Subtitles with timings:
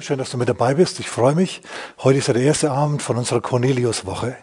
[0.00, 1.00] Schön, dass du mit dabei bist.
[1.00, 1.62] Ich freue mich.
[2.02, 4.36] Heute ist ja der erste Abend von unserer Cornelius-Woche.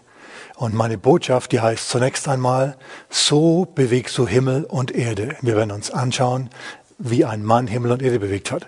[0.56, 2.78] Und meine Botschaft, die heißt zunächst einmal,
[3.10, 5.35] so bewegst du Himmel und Erde.
[5.42, 6.50] Wir werden uns anschauen,
[6.97, 8.68] wie ein Mann Himmel und Erde bewegt hat.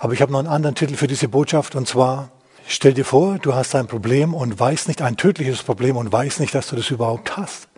[0.00, 2.30] Aber ich habe noch einen anderen Titel für diese Botschaft und zwar,
[2.66, 6.40] stell dir vor, du hast ein Problem und weißt nicht, ein tödliches Problem und weißt
[6.40, 7.68] nicht, dass du das überhaupt hast.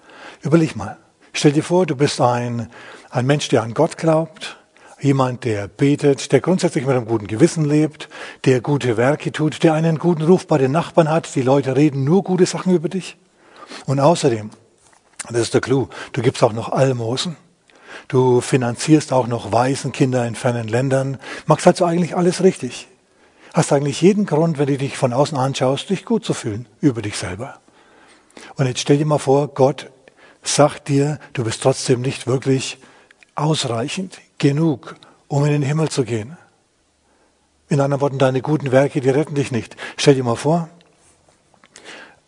[0.43, 0.97] Überleg mal.
[1.33, 2.71] Stell dir vor, du bist ein,
[3.11, 4.60] ein Mensch, der an Gott glaubt,
[5.01, 8.09] jemand, der betet, der grundsätzlich mit einem guten Gewissen lebt,
[8.45, 11.35] der gute Werke tut, der einen guten Ruf bei den Nachbarn hat.
[11.35, 13.17] Die Leute reden nur gute Sachen über dich.
[13.87, 14.51] Und außerdem,
[15.29, 17.37] das ist der Clou, du gibst auch noch Almosen.
[18.09, 21.19] Du finanzierst auch noch Waisenkinder in fernen Ländern.
[21.47, 22.89] Machst also eigentlich alles richtig.
[23.53, 27.03] Hast eigentlich jeden Grund, wenn du dich von außen anschaust, dich gut zu fühlen über
[27.03, 27.61] dich selber.
[28.57, 29.91] Und jetzt stell dir mal vor, Gott
[30.43, 32.79] sagt dir, du bist trotzdem nicht wirklich
[33.35, 34.97] ausreichend, genug,
[35.29, 36.37] um in den Himmel zu gehen.
[37.69, 39.77] In anderen Worten, deine guten Werke, die retten dich nicht.
[39.97, 40.69] Stell dir mal vor,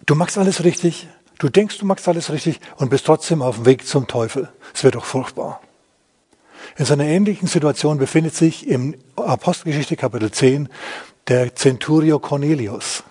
[0.07, 3.67] du machst alles richtig, du denkst, du machst alles richtig und bist trotzdem auf dem
[3.67, 4.49] Weg zum Teufel.
[4.73, 5.61] Es wird doch furchtbar.
[6.77, 10.69] In so einer ähnlichen Situation befindet sich im Apostelgeschichte Kapitel 10
[11.27, 13.03] der Centurio Cornelius.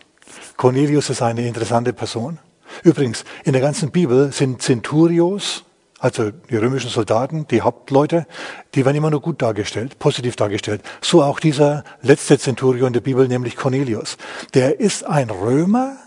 [0.55, 2.39] Cornelius ist eine interessante Person.
[2.83, 5.65] Übrigens, in der ganzen Bibel sind Centurios,
[6.01, 8.25] also die römischen Soldaten, die Hauptleute,
[8.73, 10.81] die werden immer nur gut dargestellt, positiv dargestellt.
[10.99, 14.17] So auch dieser letzte Centurio in der Bibel, nämlich Cornelius.
[14.55, 15.97] Der ist ein Römer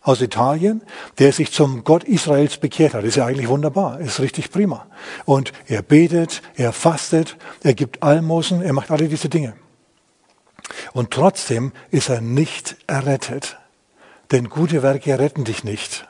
[0.00, 0.80] aus Italien,
[1.18, 3.04] der sich zum Gott Israels bekehrt hat.
[3.04, 4.86] ist ja eigentlich wunderbar, ist richtig prima.
[5.26, 9.52] Und er betet, er fastet, er gibt Almosen, er macht alle diese Dinge.
[10.94, 13.58] Und trotzdem ist er nicht errettet.
[14.32, 16.06] Denn gute Werke retten dich nicht.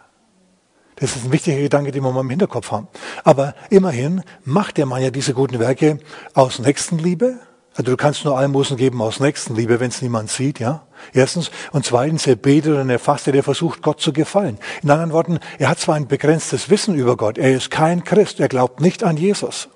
[0.96, 2.88] Das ist ein wichtiger Gedanke, den wir mal im Hinterkopf haben.
[3.24, 5.98] Aber immerhin macht der Mann ja diese guten Werke
[6.34, 7.38] aus Nächstenliebe.
[7.76, 10.86] Also du kannst nur Almosen geben aus Nächstenliebe, wenn es niemand sieht, ja.
[11.12, 11.50] Erstens.
[11.72, 14.58] Und zweitens, er betet und er fastet, er versucht Gott zu gefallen.
[14.82, 18.38] In anderen Worten, er hat zwar ein begrenztes Wissen über Gott, er ist kein Christ,
[18.38, 19.68] er glaubt nicht an Jesus.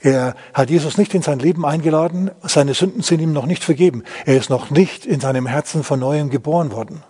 [0.00, 4.02] Er hat Jesus nicht in sein Leben eingeladen, seine Sünden sind ihm noch nicht vergeben.
[4.24, 7.04] Er ist noch nicht in seinem Herzen von neuem geboren worden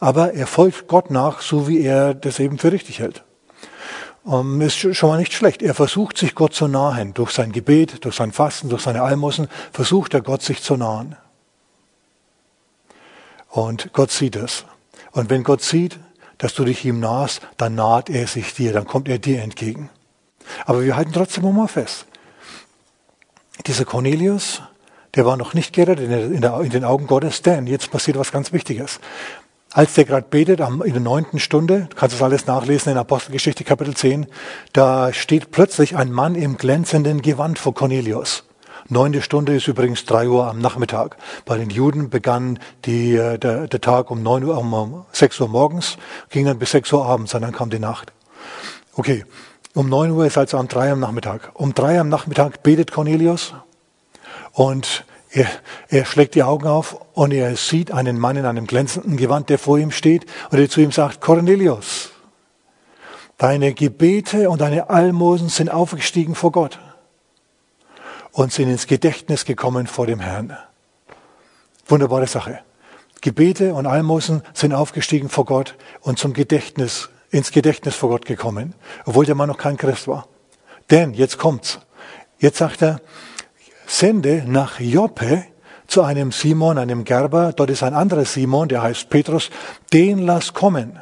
[0.00, 3.24] aber er folgt Gott nach, so wie er das eben für richtig hält.
[4.24, 5.62] Um, ist schon mal nicht schlecht.
[5.62, 7.12] Er versucht sich Gott zu nahen.
[7.12, 11.16] Durch sein Gebet, durch sein Fasten, durch seine Almosen versucht er Gott sich zu nahen.
[13.48, 14.64] Und Gott sieht es.
[15.10, 15.98] Und wenn Gott sieht,
[16.38, 19.90] dass du dich ihm nahst, dann naht er sich dir, dann kommt er dir entgegen.
[20.66, 22.06] Aber wir halten trotzdem mal fest.
[23.66, 24.62] Dieser Cornelius,
[25.14, 28.32] der war noch nicht gerettet in, der, in den Augen Gottes, denn jetzt passiert was
[28.32, 28.98] ganz Wichtiges.
[29.74, 33.64] Als der gerade betet, in der neunten Stunde, du kannst das alles nachlesen in Apostelgeschichte
[33.64, 34.26] Kapitel 10,
[34.74, 38.44] da steht plötzlich ein Mann im glänzenden Gewand vor Cornelius.
[38.88, 41.16] Neunte Stunde ist übrigens drei Uhr am Nachmittag.
[41.46, 45.48] Bei den Juden begann die, äh, der, der Tag um neun Uhr, um sechs Uhr
[45.48, 45.96] morgens,
[46.28, 48.12] ging dann bis sechs Uhr abends und dann kam die Nacht.
[48.94, 49.24] Okay,
[49.72, 51.50] um neun Uhr ist also um drei am Nachmittag.
[51.54, 53.54] Um drei am Nachmittag betet Cornelius
[54.52, 55.48] und er,
[55.88, 59.58] er schlägt die Augen auf und er sieht einen Mann in einem glänzenden Gewand, der
[59.58, 62.10] vor ihm steht und der zu ihm sagt, Cornelius,
[63.38, 66.78] deine Gebete und deine Almosen sind aufgestiegen vor Gott
[68.32, 70.56] und sind ins Gedächtnis gekommen vor dem Herrn.
[71.86, 72.60] Wunderbare Sache.
[73.22, 78.74] Gebete und Almosen sind aufgestiegen vor Gott und zum Gedächtnis, ins Gedächtnis vor Gott gekommen,
[79.06, 80.26] obwohl der Mann noch kein Christ war.
[80.90, 81.78] Denn, jetzt kommt's.
[82.38, 83.00] Jetzt sagt er,
[83.86, 85.44] sende nach Joppe
[85.86, 87.52] zu einem Simon, einem Gerber.
[87.52, 89.50] Dort ist ein anderer Simon, der heißt Petrus.
[89.92, 90.98] Den lass kommen.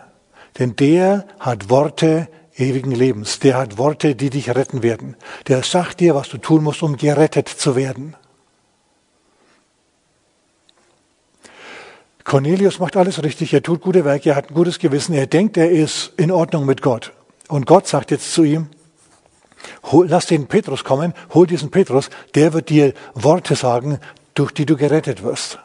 [0.59, 3.39] Denn der hat Worte ewigen Lebens.
[3.39, 5.17] Der hat Worte, die dich retten werden.
[5.49, 8.17] Der sagt dir, was du tun musst, um gerettet zu werden.
[12.25, 15.57] Cornelius macht alles richtig, er tut gute Werke, er hat ein gutes Gewissen, er denkt,
[15.57, 17.13] er ist in Ordnung mit Gott.
[17.49, 18.69] Und Gott sagt jetzt zu ihm,
[19.85, 23.99] Hol, lass den Petrus kommen, hol diesen Petrus, der wird dir Worte sagen,
[24.35, 25.59] durch die du gerettet wirst.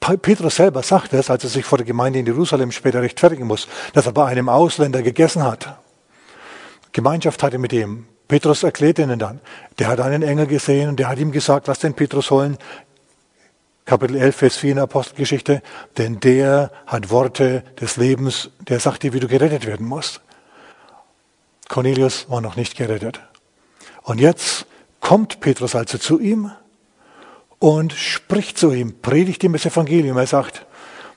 [0.00, 3.68] Petrus selber sagt es, als er sich vor der Gemeinde in Jerusalem später rechtfertigen muss,
[3.92, 5.78] dass er bei einem Ausländer gegessen hat.
[6.92, 8.06] Gemeinschaft hatte mit ihm.
[8.26, 9.40] Petrus erklärt ihnen dann,
[9.78, 12.58] der hat einen Engel gesehen und der hat ihm gesagt, lass den Petrus holen.
[13.84, 15.62] Kapitel 11, Vers 4 in der Apostelgeschichte,
[15.98, 20.20] denn der hat Worte des Lebens, der sagt dir, wie du gerettet werden musst.
[21.72, 23.20] Cornelius war noch nicht gerettet.
[24.02, 24.66] Und jetzt
[25.00, 26.50] kommt Petrus also zu ihm
[27.60, 30.18] und spricht zu ihm, predigt ihm das Evangelium.
[30.18, 30.66] Er sagt,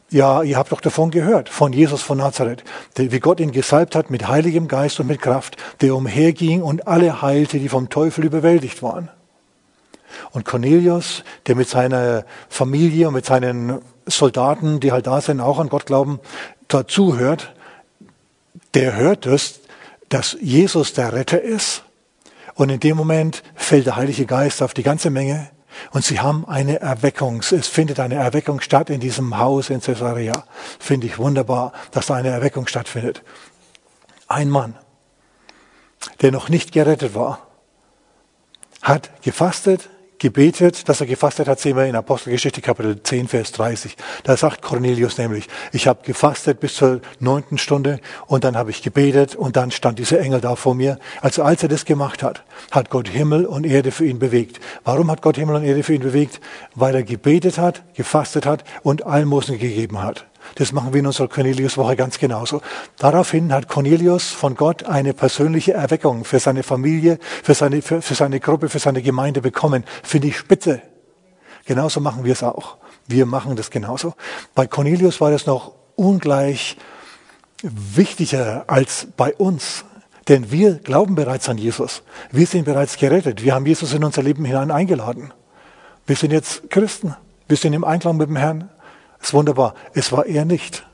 [0.09, 2.63] ja, ihr habt doch davon gehört, von Jesus von Nazareth,
[2.95, 6.87] der, wie Gott ihn gesalbt hat mit heiligem Geist und mit Kraft, der umherging und
[6.87, 9.09] alle heilte, die vom Teufel überwältigt waren.
[10.31, 15.59] Und Cornelius, der mit seiner Familie und mit seinen Soldaten, die halt da sind, auch
[15.59, 16.21] an Gott glauben,
[16.69, 17.53] dazu hört,
[18.73, 19.59] der hört es,
[20.09, 21.83] dass Jesus der Retter ist.
[22.55, 25.49] Und in dem Moment fällt der Heilige Geist auf die ganze Menge
[25.91, 27.39] und sie haben eine Erweckung.
[27.39, 30.45] Es findet eine Erweckung statt in diesem Haus in Caesarea.
[30.79, 33.23] Finde ich wunderbar, dass da eine Erweckung stattfindet.
[34.27, 34.75] Ein Mann,
[36.21, 37.47] der noch nicht gerettet war,
[38.81, 43.95] hat gefastet, gebetet, dass er gefastet hat, sehen wir in Apostelgeschichte Kapitel 10, Vers 30.
[44.23, 48.81] Da sagt Cornelius nämlich, ich habe gefastet bis zur neunten Stunde und dann habe ich
[48.81, 50.99] gebetet und dann stand dieser Engel da vor mir.
[51.21, 54.59] Also als er das gemacht hat, hat Gott Himmel und Erde für ihn bewegt.
[54.83, 56.39] Warum hat Gott Himmel und Erde für ihn bewegt?
[56.75, 60.25] Weil er gebetet hat, gefastet hat und Almosen gegeben hat.
[60.55, 62.61] Das machen wir in unserer Cornelius-Woche ganz genauso.
[62.97, 68.15] Daraufhin hat Cornelius von Gott eine persönliche Erweckung für seine Familie, für seine, für, für
[68.15, 69.83] seine Gruppe, für seine Gemeinde bekommen.
[70.01, 70.81] Finde ich spitze.
[71.65, 72.77] Genauso machen wir es auch.
[73.07, 74.13] Wir machen das genauso.
[74.53, 76.77] Bei Cornelius war das noch ungleich
[77.61, 79.83] wichtiger als bei uns.
[80.27, 82.01] Denn wir glauben bereits an Jesus.
[82.31, 83.43] Wir sind bereits gerettet.
[83.43, 85.33] Wir haben Jesus in unser Leben hinein eingeladen.
[86.07, 87.15] Wir sind jetzt Christen.
[87.47, 88.69] Wir sind im Einklang mit dem Herrn.
[89.25, 89.73] Ist wunderbar.
[89.95, 90.85] Es war er nicht.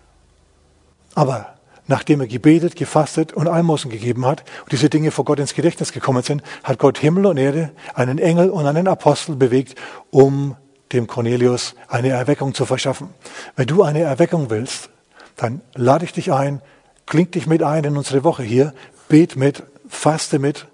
[1.15, 1.55] Aber
[1.87, 5.91] nachdem er gebetet, gefastet und Almosen gegeben hat und diese Dinge vor Gott ins Gedächtnis
[5.91, 9.75] gekommen sind, hat Gott Himmel und Erde, einen Engel und einen Apostel bewegt,
[10.11, 10.55] um
[10.93, 13.09] dem Cornelius eine Erweckung zu verschaffen.
[13.57, 14.89] Wenn du eine Erweckung willst,
[15.35, 16.61] dann lade ich dich ein,
[17.07, 18.73] kling dich mit ein in unsere Woche hier,
[19.09, 20.67] bet mit, faste mit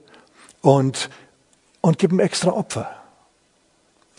[0.61, 1.09] und,
[1.81, 2.96] und gib ihm extra Opfer.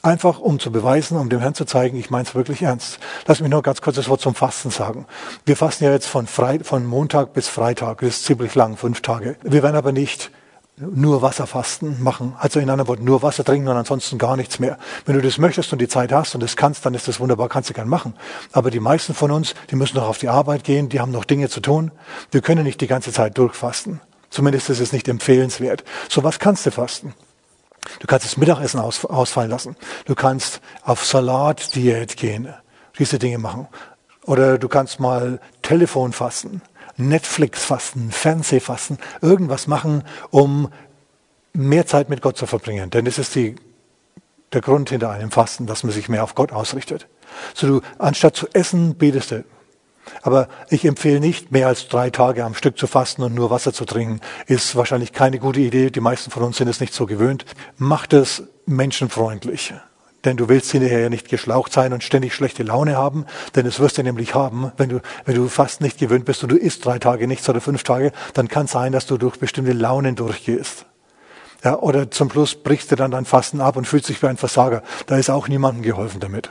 [0.02, 3.00] Einfach um zu beweisen, um dem Herrn zu zeigen, ich meine es wirklich ernst.
[3.26, 5.06] Lass mich noch ganz kurz das Wort zum Fasten sagen.
[5.44, 8.00] Wir fasten ja jetzt von, Freit von Montag bis Freitag.
[8.00, 9.36] Das ist ziemlich lang, fünf Tage.
[9.42, 10.30] Wir werden aber nicht
[10.76, 12.34] nur Wasserfasten machen.
[12.38, 14.78] Also in anderen Worten, nur Wasser trinken und ansonsten gar nichts mehr.
[15.04, 17.48] Wenn du das möchtest und die Zeit hast und das kannst, dann ist das wunderbar,
[17.48, 18.14] kannst du gern machen.
[18.52, 21.24] Aber die meisten von uns, die müssen noch auf die Arbeit gehen, die haben noch
[21.24, 21.90] Dinge zu tun.
[22.30, 24.00] Wir können nicht die ganze Zeit durchfasten.
[24.30, 25.84] Zumindest ist es nicht empfehlenswert.
[26.08, 27.14] So was kannst du fasten.
[28.00, 29.76] Du kannst das Mittagessen aus, ausfallen lassen.
[30.04, 32.52] Du kannst auf Salatdiät gehen.
[32.98, 33.68] Diese Dinge machen.
[34.24, 36.60] Oder du kannst mal Telefon fasten,
[36.96, 40.70] Netflix fasten, Fernseh fasten, irgendwas machen, um
[41.54, 42.90] mehr Zeit mit Gott zu verbringen.
[42.90, 43.56] Denn das ist die,
[44.52, 47.06] der Grund hinter einem Fasten, dass man sich mehr auf Gott ausrichtet.
[47.54, 49.44] So du, anstatt zu essen, betest du.
[50.22, 53.72] Aber ich empfehle nicht, mehr als drei Tage am Stück zu fasten und nur Wasser
[53.72, 54.20] zu trinken.
[54.46, 55.90] Ist wahrscheinlich keine gute Idee.
[55.90, 57.44] Die meisten von uns sind es nicht so gewöhnt.
[57.76, 59.74] Macht es menschenfreundlich.
[60.24, 63.24] Denn du willst hinterher ja nicht geschlaucht sein und ständig schlechte Laune haben,
[63.54, 66.50] denn es wirst du nämlich haben, wenn du, wenn du fast nicht gewöhnt bist und
[66.50, 69.38] du isst drei Tage nichts oder fünf Tage, dann kann es sein, dass du durch
[69.38, 70.86] bestimmte Launen durchgehst.
[71.64, 74.36] Ja, oder zum Schluss brichst du dann dein Fasten ab und fühlst dich wie ein
[74.36, 74.82] Versager.
[75.06, 76.50] Da ist auch niemandem geholfen damit.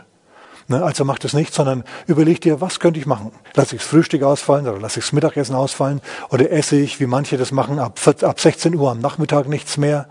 [0.67, 0.83] Ne?
[0.83, 3.31] Also mach das nicht, sondern überleg dir, was könnte ich machen?
[3.55, 7.07] Lass ich das Frühstück ausfallen oder lass ich das Mittagessen ausfallen oder esse ich, wie
[7.07, 10.07] manche das machen, ab, ab 16 Uhr am Nachmittag nichts mehr.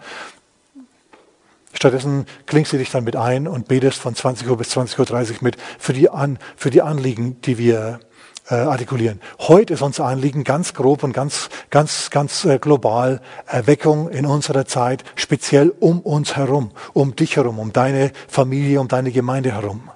[1.75, 5.37] Stattdessen klingst du dich dann mit ein und betest von 20 Uhr bis 20.30 Uhr
[5.43, 8.01] mit für die, An, für die Anliegen, die wir
[8.49, 9.21] äh, artikulieren.
[9.41, 14.65] Heute ist unser Anliegen ganz grob und ganz, ganz, ganz äh, global Erweckung in unserer
[14.65, 19.91] Zeit, speziell um uns herum, um dich herum, um deine Familie, um deine Gemeinde herum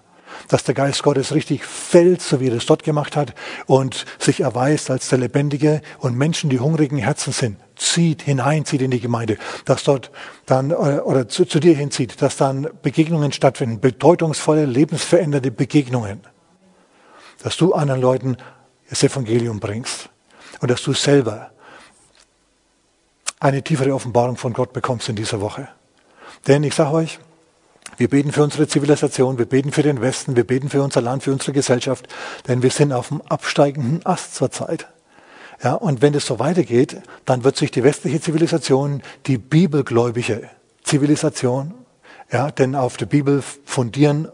[0.51, 3.35] dass der Geist Gottes richtig fällt, so wie er es dort gemacht hat,
[3.67, 8.91] und sich erweist als der Lebendige und Menschen, die hungrigen Herzen sind, zieht, hineinzieht in
[8.91, 10.11] die Gemeinde, dass dort
[10.47, 16.21] dann, oder, oder zu, zu dir hinzieht, dass dann Begegnungen stattfinden, bedeutungsvolle, lebensverändernde Begegnungen.
[17.43, 18.37] Dass du anderen Leuten
[18.91, 20.11] das Evangelium bringst
[20.61, 21.53] und dass du selber
[23.39, 25.69] eine tiefere Offenbarung von Gott bekommst in dieser Woche.
[26.49, 27.21] Denn ich sage euch,
[27.97, 31.23] wir beten für unsere Zivilisation, wir beten für den Westen, wir beten für unser Land,
[31.23, 32.09] für unsere Gesellschaft,
[32.49, 34.89] denn wir sind auf dem absteigenden Ast zurzeit.
[35.63, 36.97] Ja, und wenn es so weitergeht,
[37.27, 40.49] dann wird sich die westliche Zivilisation, die bibelgläubige
[40.83, 41.75] Zivilisation,
[42.33, 44.29] ja, denn auf der Bibel fundieren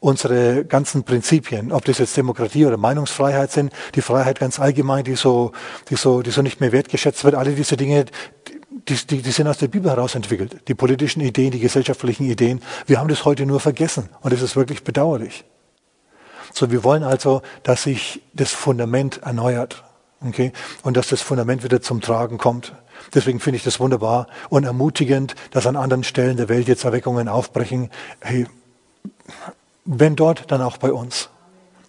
[0.00, 5.14] unsere ganzen Prinzipien, ob das jetzt Demokratie oder Meinungsfreiheit sind, die Freiheit ganz allgemein, die
[5.14, 5.52] so,
[5.88, 8.04] die so, die so nicht mehr wertgeschätzt wird, alle diese Dinge,
[8.88, 10.68] die, die, die sind aus der Bibel heraus entwickelt.
[10.68, 12.62] Die politischen Ideen, die gesellschaftlichen Ideen.
[12.86, 14.08] Wir haben das heute nur vergessen.
[14.20, 15.44] Und das ist wirklich bedauerlich.
[16.52, 19.84] So, wir wollen also, dass sich das Fundament erneuert.
[20.20, 20.52] Okay?
[20.82, 22.72] Und dass das Fundament wieder zum Tragen kommt.
[23.12, 27.28] Deswegen finde ich das wunderbar und ermutigend, dass an anderen Stellen der Welt jetzt Erweckungen
[27.28, 27.90] aufbrechen.
[28.20, 28.46] Hey,
[29.84, 31.28] wenn dort, dann auch bei uns.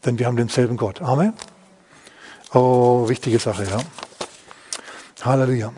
[0.06, 1.02] Denn wir haben denselben Gott.
[1.02, 1.34] Amen.
[2.54, 3.78] Oh, wichtige Sache, ja.
[5.24, 5.72] Halleluja.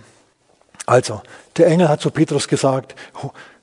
[0.87, 1.21] Also,
[1.57, 2.95] der Engel hat zu Petrus gesagt,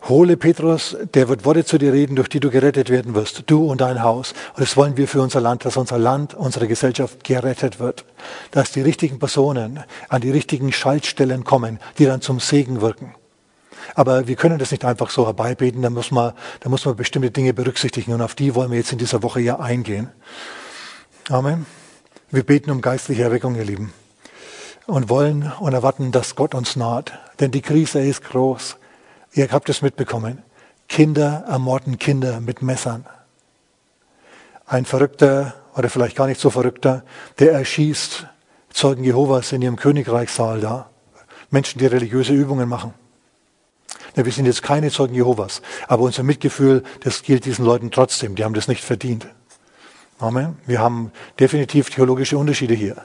[0.08, 3.64] Hole Petrus, der wird Worte zu dir reden, durch die du gerettet werden wirst, du
[3.64, 4.34] und dein Haus.
[4.54, 8.04] Und das wollen wir für unser Land, dass unser Land, unsere Gesellschaft gerettet wird.
[8.50, 13.14] Dass die richtigen Personen an die richtigen Schaltstellen kommen, die dann zum Segen wirken.
[13.94, 17.30] Aber wir können das nicht einfach so herbeibeten, da muss man, da muss man bestimmte
[17.30, 20.10] Dinge berücksichtigen und auf die wollen wir jetzt in dieser Woche ja eingehen.
[21.30, 21.64] Amen.
[22.30, 23.94] Wir beten um geistliche Erweckung, ihr Lieben.
[24.86, 27.12] Und wollen und erwarten, dass Gott uns naht.
[27.40, 28.76] Denn die Krise ist groß.
[29.32, 30.42] Ihr habt es mitbekommen.
[30.88, 33.06] Kinder ermorden Kinder mit Messern.
[34.66, 37.02] Ein Verrückter oder vielleicht gar nicht so Verrückter,
[37.38, 38.26] der erschießt
[38.70, 40.90] Zeugen Jehovas in ihrem Königreichssaal da.
[41.50, 42.92] Menschen, die religiöse Übungen machen.
[44.16, 48.34] Ja, wir sind jetzt keine Zeugen Jehovas, aber unser Mitgefühl, das gilt diesen Leuten trotzdem.
[48.34, 49.26] Die haben das nicht verdient.
[50.18, 50.56] Amen.
[50.66, 51.10] Wir haben
[51.40, 52.96] definitiv theologische Unterschiede hier.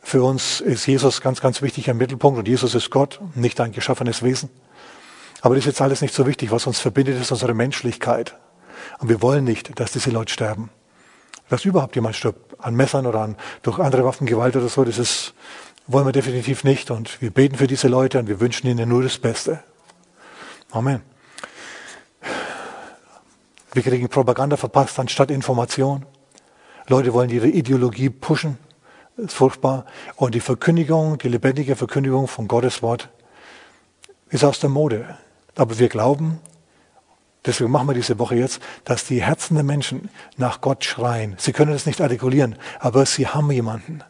[0.00, 3.72] Für uns ist Jesus ganz, ganz wichtig im Mittelpunkt und Jesus ist Gott, nicht ein
[3.72, 4.50] geschaffenes Wesen.
[5.40, 6.50] Aber das ist jetzt alles nicht so wichtig.
[6.50, 8.34] Was uns verbindet, ist unsere Menschlichkeit.
[8.98, 10.70] Und wir wollen nicht, dass diese Leute sterben.
[11.48, 15.34] Dass überhaupt jemand stirbt, an Messern oder an, durch andere Waffengewalt oder so, das ist,
[15.86, 16.90] wollen wir definitiv nicht.
[16.90, 19.62] Und wir beten für diese Leute und wir wünschen ihnen nur das Beste.
[20.72, 21.02] Amen.
[23.72, 26.04] Wir kriegen Propaganda verpasst anstatt Information.
[26.88, 28.58] Leute wollen ihre Ideologie pushen.
[29.18, 29.84] Ist furchtbar.
[30.14, 33.08] Und die Verkündigung, die lebendige Verkündigung von Gottes Wort
[34.30, 35.18] ist aus der Mode.
[35.56, 36.38] Aber wir glauben,
[37.44, 41.34] deswegen machen wir diese Woche jetzt, dass die Herzen der Menschen nach Gott schreien.
[41.36, 44.04] Sie können es nicht artikulieren, aber sie haben jemanden,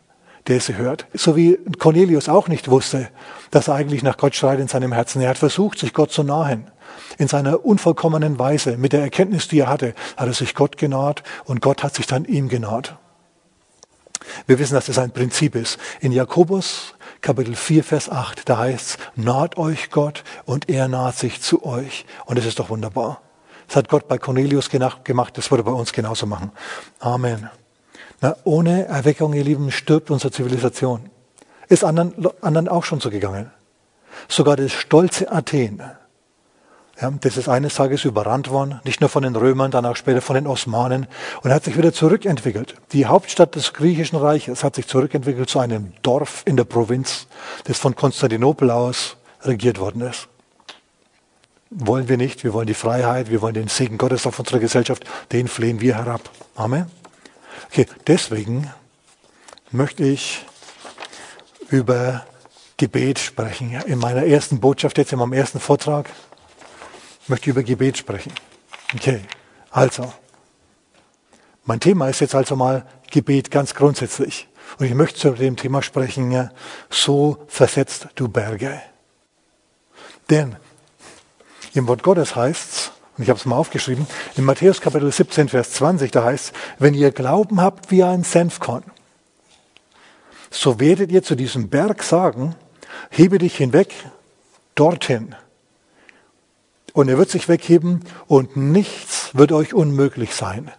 [0.46, 1.06] der sie hört.
[1.14, 3.08] So wie Cornelius auch nicht wusste,
[3.50, 5.22] dass er eigentlich nach Gott schreit in seinem Herzen.
[5.22, 6.70] Er hat versucht, sich Gott zu nahen.
[7.16, 11.22] In seiner unvollkommenen Weise, mit der Erkenntnis, die er hatte, hat er sich Gott genaht
[11.46, 12.98] und Gott hat sich dann ihm genaht.
[14.46, 15.78] Wir wissen, dass das ein Prinzip ist.
[16.00, 21.16] In Jakobus Kapitel 4, Vers 8, da heißt es, naht euch Gott und er naht
[21.16, 22.06] sich zu euch.
[22.26, 23.20] Und das ist doch wunderbar.
[23.66, 26.52] Das hat Gott bei Cornelius gemacht, das würde er bei uns genauso machen.
[27.00, 27.50] Amen.
[28.20, 31.10] Na, ohne Erweckung, ihr Lieben, stirbt unsere Zivilisation.
[31.68, 33.50] Ist anderen, anderen auch schon so gegangen.
[34.28, 35.82] Sogar das stolze Athen
[37.00, 40.20] ja, das ist eines Tages überrannt worden, nicht nur von den Römern, dann auch später
[40.20, 41.06] von den Osmanen
[41.42, 42.74] und hat sich wieder zurückentwickelt.
[42.92, 47.28] Die Hauptstadt des griechischen Reiches hat sich zurückentwickelt zu einem Dorf in der Provinz,
[47.64, 50.28] das von Konstantinopel aus regiert worden ist.
[51.70, 55.04] Wollen wir nicht, wir wollen die Freiheit, wir wollen den Segen Gottes auf unserer Gesellschaft,
[55.30, 56.22] den flehen wir herab.
[56.56, 56.86] Amen.
[57.70, 58.72] Okay, deswegen
[59.70, 60.44] möchte ich
[61.68, 62.24] über
[62.78, 63.72] Gebet sprechen.
[63.86, 66.08] In meiner ersten Botschaft, jetzt in meinem ersten Vortrag,
[67.28, 68.32] möchte über Gebet sprechen.
[68.94, 69.20] Okay,
[69.70, 70.12] also,
[71.64, 74.48] mein Thema ist jetzt also mal Gebet ganz grundsätzlich.
[74.78, 76.50] Und ich möchte zu dem Thema sprechen,
[76.90, 78.80] so versetzt du Berge.
[80.30, 80.56] Denn
[81.74, 84.06] im Wort Gottes heißt es, und ich habe es mal aufgeschrieben,
[84.36, 88.24] in Matthäus Kapitel 17, Vers 20, da heißt es, wenn ihr Glauben habt wie ein
[88.24, 88.84] Senfkorn,
[90.50, 92.54] so werdet ihr zu diesem Berg sagen,
[93.10, 93.92] hebe dich hinweg
[94.74, 95.34] dorthin
[96.92, 100.70] und er wird sich wegheben und nichts wird euch unmöglich sein.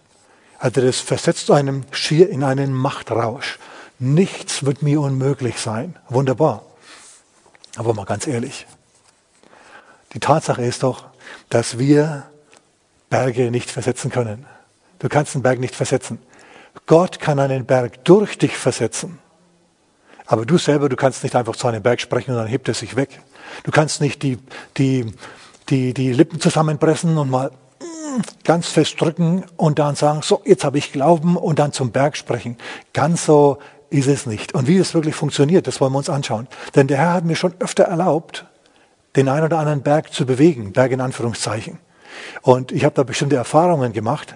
[0.58, 3.58] Also das versetzt einem schier in einen Machtrausch.
[3.98, 5.96] Nichts wird mir unmöglich sein.
[6.08, 6.62] Wunderbar.
[7.76, 8.66] Aber mal ganz ehrlich.
[10.12, 11.04] Die Tatsache ist doch,
[11.48, 12.24] dass wir
[13.08, 14.46] Berge nicht versetzen können.
[14.98, 16.18] Du kannst einen Berg nicht versetzen.
[16.86, 19.18] Gott kann einen Berg durch dich versetzen.
[20.26, 22.74] Aber du selber, du kannst nicht einfach zu einem Berg sprechen und dann hebt er
[22.74, 23.20] sich weg.
[23.64, 24.38] Du kannst nicht die,
[24.76, 25.12] die
[25.70, 30.64] die, die Lippen zusammenpressen und mal mm, ganz fest drücken und dann sagen, so, jetzt
[30.64, 32.56] habe ich Glauben und dann zum Berg sprechen.
[32.92, 33.58] Ganz so
[33.90, 34.54] ist es nicht.
[34.54, 36.48] Und wie es wirklich funktioniert, das wollen wir uns anschauen.
[36.74, 38.46] Denn der Herr hat mir schon öfter erlaubt,
[39.16, 41.78] den einen oder anderen Berg zu bewegen, Berg in Anführungszeichen.
[42.42, 44.34] Und ich habe da bestimmte Erfahrungen gemacht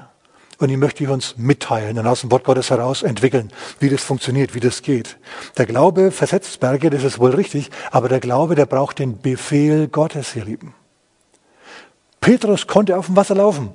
[0.58, 4.02] und die möchte ich uns mitteilen und aus dem Wort Gottes heraus entwickeln, wie das
[4.02, 5.18] funktioniert, wie das geht.
[5.56, 9.88] Der Glaube versetzt Berge, das ist wohl richtig, aber der Glaube, der braucht den Befehl
[9.88, 10.74] Gottes, ihr Lieben.
[12.24, 13.68] Petrus konnte auf dem Wasser laufen.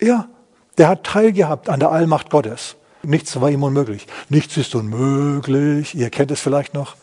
[0.00, 0.28] Ja,
[0.76, 2.74] der hat teilgehabt an der Allmacht Gottes.
[3.04, 4.08] Nichts war ihm unmöglich.
[4.28, 5.94] Nichts ist unmöglich.
[5.94, 6.96] Ihr kennt es vielleicht noch.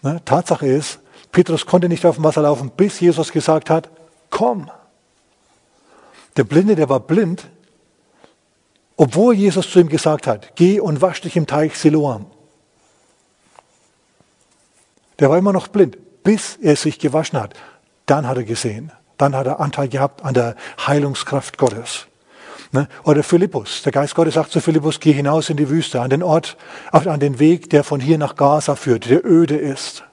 [0.00, 0.22] Ne?
[0.24, 1.00] Tatsache ist,
[1.32, 3.90] Petrus konnte nicht auf dem Wasser laufen, bis Jesus gesagt hat,
[4.30, 4.70] komm.
[6.38, 7.46] Der Blinde, der war blind,
[8.96, 12.24] obwohl Jesus zu ihm gesagt hat, geh und wasch dich im Teich Siloam.
[15.18, 17.54] Der war immer noch blind, bis er sich gewaschen hat.
[18.08, 18.90] Dann hat er gesehen.
[19.18, 22.06] Dann hat er Anteil gehabt an der Heilungskraft Gottes.
[22.72, 22.88] Ne?
[23.04, 23.82] Oder Philippus.
[23.82, 26.56] Der Geist Gottes sagt zu Philippus, geh hinaus in die Wüste, an den Ort,
[26.90, 30.04] an den Weg, der von hier nach Gaza führt, der öde ist.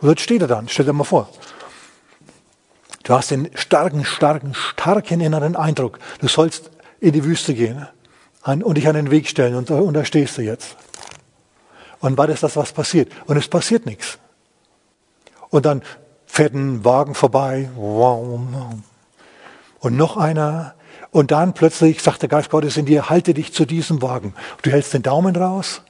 [0.00, 0.68] Und dort steht er dann.
[0.68, 1.28] Stell dir mal vor.
[3.04, 5.98] Du hast den starken, starken, starken inneren Eindruck.
[6.20, 6.70] Du sollst
[7.00, 7.86] in die Wüste gehen
[8.44, 10.76] und dich an den Weg stellen und, da stehst du jetzt.
[12.00, 13.10] Und war das das, was passiert?
[13.26, 14.18] Und es passiert nichts.
[15.50, 15.82] Und dann
[16.30, 17.68] fährt ein Wagen vorbei.
[19.80, 20.74] Und noch einer.
[21.10, 24.34] Und dann plötzlich sagt der Geist Gottes in dir, halte dich zu diesem Wagen.
[24.62, 25.82] Du hältst den Daumen raus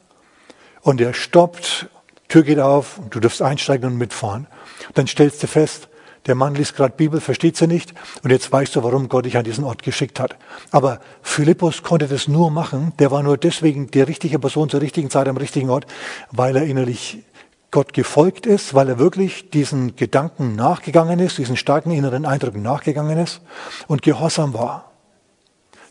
[0.80, 1.90] und er stoppt,
[2.28, 4.46] Tür geht auf und du darfst einsteigen und mitfahren.
[4.94, 5.88] Dann stellst du fest,
[6.26, 7.92] der Mann liest gerade Bibel, versteht sie nicht
[8.22, 10.36] und jetzt weißt du, warum Gott dich an diesen Ort geschickt hat.
[10.70, 15.10] Aber Philippus konnte das nur machen, der war nur deswegen die richtige Person zur richtigen
[15.10, 15.86] Zeit am richtigen Ort,
[16.30, 17.24] weil er innerlich
[17.70, 23.18] Gott gefolgt ist, weil er wirklich diesen Gedanken nachgegangen ist, diesen starken inneren Eindrücken nachgegangen
[23.18, 23.40] ist
[23.86, 24.90] und gehorsam war.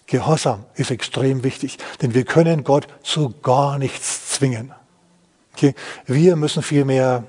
[0.05, 4.74] Gehorsam ist extrem wichtig, denn wir können Gott zu gar nichts zwingen.
[5.53, 5.75] Okay?
[6.05, 7.24] Wir müssen vielmehr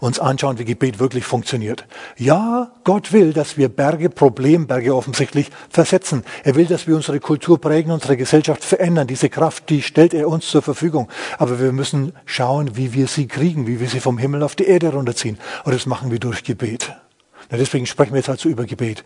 [0.00, 1.86] uns anschauen, wie Gebet wirklich funktioniert.
[2.16, 6.24] Ja, Gott will, dass wir Berge, Problemberge offensichtlich versetzen.
[6.44, 9.06] Er will, dass wir unsere Kultur prägen, unsere Gesellschaft verändern.
[9.06, 11.08] Diese Kraft, die stellt er uns zur Verfügung.
[11.38, 14.66] Aber wir müssen schauen, wie wir sie kriegen, wie wir sie vom Himmel auf die
[14.66, 15.38] Erde runterziehen.
[15.64, 16.92] Und das machen wir durch Gebet.
[17.50, 19.04] Na, deswegen sprechen wir jetzt also über Gebet.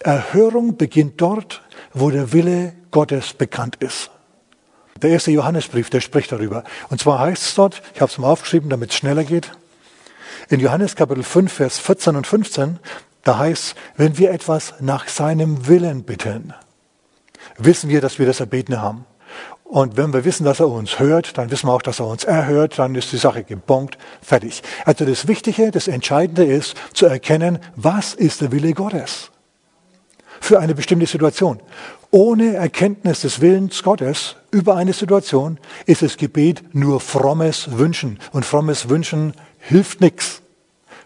[0.00, 1.62] Erhörung beginnt dort,
[1.92, 4.10] wo der Wille Gottes bekannt ist.
[5.00, 6.64] Der erste Johannesbrief, der spricht darüber.
[6.88, 9.50] Und zwar heißt es dort, ich habe es mal aufgeschrieben, damit es schneller geht,
[10.48, 12.78] in Johannes Kapitel 5, Vers 14 und 15,
[13.24, 16.52] da heißt, wenn wir etwas nach seinem Willen bitten,
[17.58, 19.04] wissen wir, dass wir das erbeten haben.
[19.64, 22.24] Und wenn wir wissen, dass er uns hört, dann wissen wir auch, dass er uns
[22.24, 24.62] erhört, dann ist die Sache gebongt, fertig.
[24.84, 29.30] Also das Wichtige, das Entscheidende ist, zu erkennen, was ist der Wille Gottes
[30.42, 31.60] für eine bestimmte Situation.
[32.10, 38.18] Ohne Erkenntnis des Willens Gottes über eine Situation ist das Gebet nur frommes Wünschen.
[38.32, 39.32] Und frommes Wünschen
[39.62, 40.42] hilft nichts.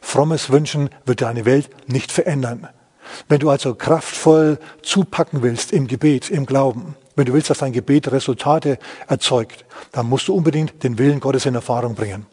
[0.01, 2.69] Frommes Wünschen wird deine Welt nicht verändern.
[3.29, 7.73] Wenn du also kraftvoll zupacken willst im Gebet, im Glauben, wenn du willst, dass dein
[7.73, 12.26] Gebet Resultate erzeugt, dann musst du unbedingt den Willen Gottes in Erfahrung bringen.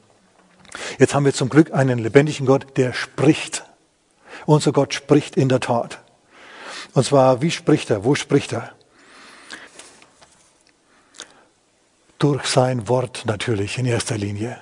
[0.97, 3.63] Jetzt haben wir zum Glück einen lebendigen Gott, der spricht.
[4.45, 5.99] Unser Gott spricht in der Tat.
[6.93, 8.03] Und zwar, wie spricht er?
[8.03, 8.71] Wo spricht er?
[12.19, 14.59] Durch sein Wort natürlich in erster Linie.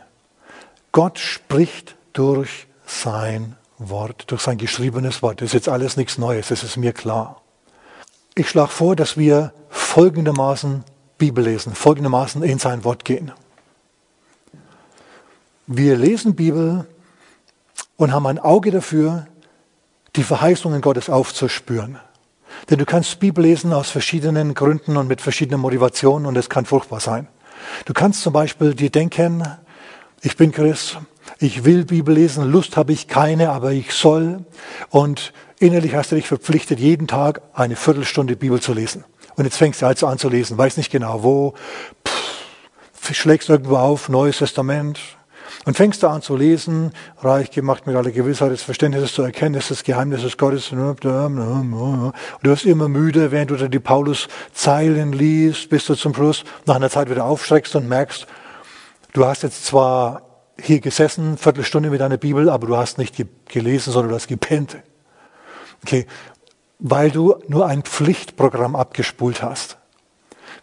[0.91, 5.41] Gott spricht durch sein Wort, durch sein geschriebenes Wort.
[5.41, 7.41] Das ist jetzt alles nichts Neues, das ist mir klar.
[8.35, 10.83] Ich schlage vor, dass wir folgendermaßen
[11.17, 13.31] Bibel lesen, folgendermaßen in sein Wort gehen.
[15.67, 16.87] Wir lesen Bibel
[17.95, 19.27] und haben ein Auge dafür,
[20.15, 21.99] die Verheißungen Gottes aufzuspüren.
[22.69, 26.65] Denn du kannst Bibel lesen aus verschiedenen Gründen und mit verschiedenen Motivationen und es kann
[26.65, 27.27] furchtbar sein.
[27.85, 29.43] Du kannst zum Beispiel dir denken,
[30.21, 30.97] ich bin Christ,
[31.39, 34.45] ich will Bibel lesen, Lust habe ich keine, aber ich soll.
[34.89, 39.03] Und innerlich hast du dich verpflichtet, jeden Tag eine Viertelstunde Bibel zu lesen.
[39.35, 41.53] Und jetzt fängst du also an zu lesen, weiß nicht genau wo,
[42.07, 44.99] pff, schlägst irgendwo auf, Neues Testament,
[45.65, 49.53] und fängst du an zu lesen, reich gemacht mit aller Gewissheit des Verständnisses zu erkennen,
[49.53, 50.71] dass das Geheimnis des Gottes.
[50.71, 56.45] Und du wirst immer müde, während du dann die Paulus-Zeilen liest, bis du zum Schluss
[56.65, 58.25] nach einer Zeit wieder aufschreckst und merkst,
[59.13, 60.23] du hast jetzt zwar
[60.59, 63.15] hier gesessen, Viertelstunde mit deiner Bibel, aber du hast nicht
[63.47, 64.77] gelesen, sondern du hast gepennt.
[65.83, 66.05] Okay,
[66.79, 69.77] weil du nur ein Pflichtprogramm abgespult hast.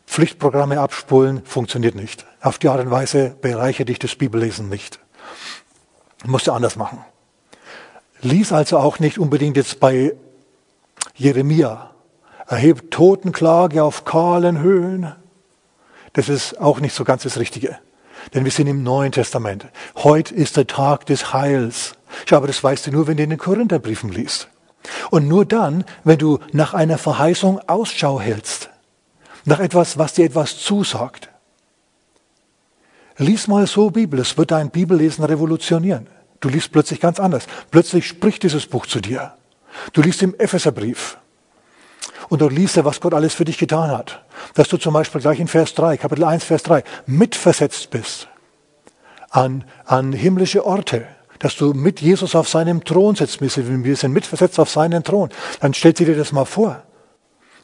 [0.06, 2.26] Pflichtprogramme abspulen funktioniert nicht.
[2.40, 4.98] Auf die Art und Weise bereichert dich das Bibellesen nicht.
[6.24, 7.04] Musst du anders machen.
[8.20, 10.14] Lies also auch nicht unbedingt jetzt bei
[11.14, 11.90] Jeremia.
[12.46, 15.14] Erhebt Totenklage auf kahlen Höhen.
[16.14, 17.78] Das ist auch nicht so ganz das Richtige.
[18.35, 19.66] Denn wir sind im Neuen Testament.
[19.96, 21.94] Heute ist der Tag des Heils.
[22.26, 24.48] Ja, aber das weißt du nur, wenn du in den Korintherbriefen liest.
[25.11, 28.70] Und nur dann, wenn du nach einer Verheißung Ausschau hältst.
[29.44, 31.28] Nach etwas, was dir etwas zusagt.
[33.16, 34.20] Lies mal so Bibel.
[34.20, 36.07] Es wird dein Bibellesen revolutionieren.
[36.40, 37.46] Du liest plötzlich ganz anders.
[37.70, 39.35] Plötzlich spricht dieses Buch zu dir.
[39.92, 41.18] Du liest im Epheserbrief.
[42.29, 44.25] Und dort liest er, was Gott alles für dich getan hat.
[44.55, 48.29] Dass du zum Beispiel gleich in Vers 3, Kapitel 1, Vers 3, mitversetzt bist
[49.31, 51.07] an, an himmlische Orte.
[51.38, 53.41] Dass du mit Jesus auf seinem Thron sitzt.
[53.41, 55.31] Wir sind mitversetzt auf seinen Thron.
[55.61, 56.83] Dann stellt sie dir das mal vor.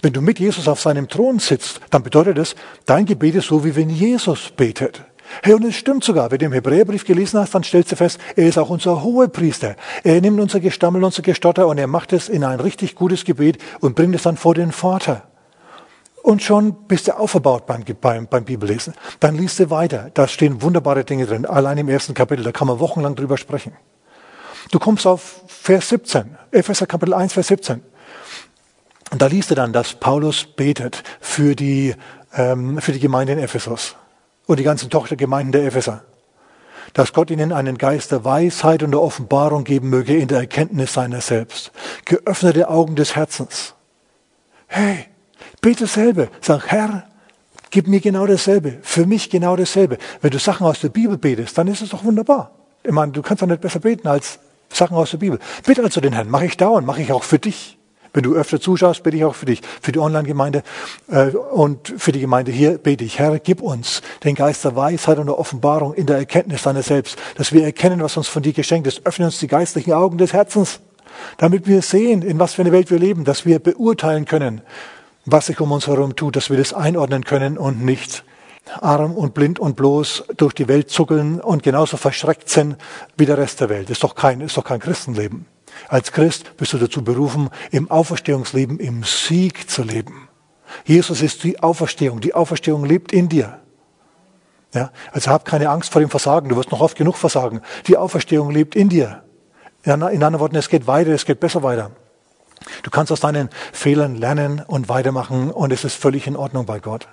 [0.00, 3.64] Wenn du mit Jesus auf seinem Thron sitzt, dann bedeutet das, dein Gebet ist so,
[3.64, 5.02] wie wenn Jesus betet.
[5.42, 6.30] Hey, und es stimmt sogar.
[6.30, 9.76] Wenn du im Hebräerbrief gelesen hast, dann stellst du fest, er ist auch unser Hohepriester.
[10.02, 13.58] Er nimmt unser Gestammel, unser Gestotter und er macht es in ein richtig gutes Gebet
[13.80, 15.22] und bringt es dann vor den Vater.
[16.22, 18.94] Und schon bist du aufgebaut beim, beim, beim Bibellesen.
[19.20, 20.10] Dann liest du weiter.
[20.14, 21.44] Da stehen wunderbare Dinge drin.
[21.44, 23.72] Allein im ersten Kapitel, da kann man wochenlang drüber sprechen.
[24.70, 27.82] Du kommst auf Vers 17, Epheser Kapitel 1, Vers 17.
[29.10, 31.94] Und da liest du dann, dass Paulus betet für die,
[32.34, 33.94] ähm, für die Gemeinde in Ephesus
[34.46, 36.02] und die ganzen Tochtergemeinden der Epheser.
[36.92, 40.92] Dass Gott ihnen einen Geist der Weisheit und der Offenbarung geben möge in der Erkenntnis
[40.92, 41.72] seiner selbst.
[42.04, 43.74] Geöffnete Augen des Herzens.
[44.66, 45.06] Hey,
[45.60, 46.28] bete selber.
[46.40, 47.04] Sag, Herr,
[47.70, 48.78] gib mir genau dasselbe.
[48.82, 49.98] Für mich genau dasselbe.
[50.20, 52.52] Wenn du Sachen aus der Bibel betest, dann ist es doch wunderbar.
[52.82, 55.38] Ich meine, du kannst doch nicht besser beten als Sachen aus der Bibel.
[55.64, 57.78] Bitte also den Herrn, mache ich dauernd, mache ich auch für dich.
[58.14, 60.62] Wenn du öfter zuschaust, bete ich auch für dich, für die Online-Gemeinde
[61.10, 63.18] äh, und für die Gemeinde hier bete ich.
[63.18, 67.18] Herr, gib uns den Geist der Weisheit und der Offenbarung in der Erkenntnis deiner selbst,
[67.34, 69.04] dass wir erkennen, was uns von dir geschenkt ist.
[69.04, 70.78] Öffne uns die geistlichen Augen des Herzens,
[71.38, 74.60] damit wir sehen, in was für eine Welt wir leben, dass wir beurteilen können,
[75.26, 78.22] was sich um uns herum tut, dass wir das einordnen können und nicht
[78.80, 82.76] arm und blind und bloß durch die Welt zuckeln und genauso verschreckt sind
[83.16, 83.90] wie der Rest der Welt.
[83.90, 85.46] Ist doch kein, ist doch kein Christenleben.
[85.88, 90.28] Als Christ bist du dazu berufen, im Auferstehungsleben, im Sieg zu leben.
[90.84, 92.20] Jesus ist die Auferstehung.
[92.20, 93.60] Die Auferstehung lebt in dir.
[94.72, 96.48] Ja, also hab keine Angst vor dem Versagen.
[96.48, 97.60] Du wirst noch oft genug versagen.
[97.86, 99.22] Die Auferstehung lebt in dir.
[99.84, 101.90] In anderen Worten, es geht weiter, es geht besser weiter.
[102.82, 106.80] Du kannst aus deinen Fehlern lernen und weitermachen und es ist völlig in Ordnung bei
[106.80, 107.06] Gott.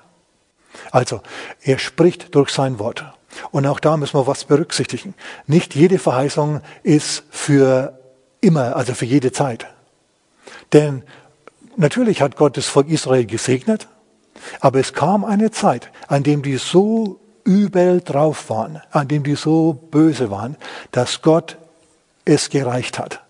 [0.92, 1.22] Also,
[1.62, 3.06] er spricht durch sein Wort.
[3.52, 5.14] Und auch da müssen wir was berücksichtigen.
[5.48, 8.01] Nicht jede Verheißung ist für
[8.42, 9.68] Immer, also für jede Zeit.
[10.74, 11.04] Denn
[11.78, 13.88] natürlich hat Gott das Volk Israel gesegnet,
[14.60, 19.36] aber es kam eine Zeit, an dem die so übel drauf waren, an dem die
[19.36, 20.58] so böse waren,
[20.92, 21.58] dass Gott
[22.26, 23.22] es gereicht hat.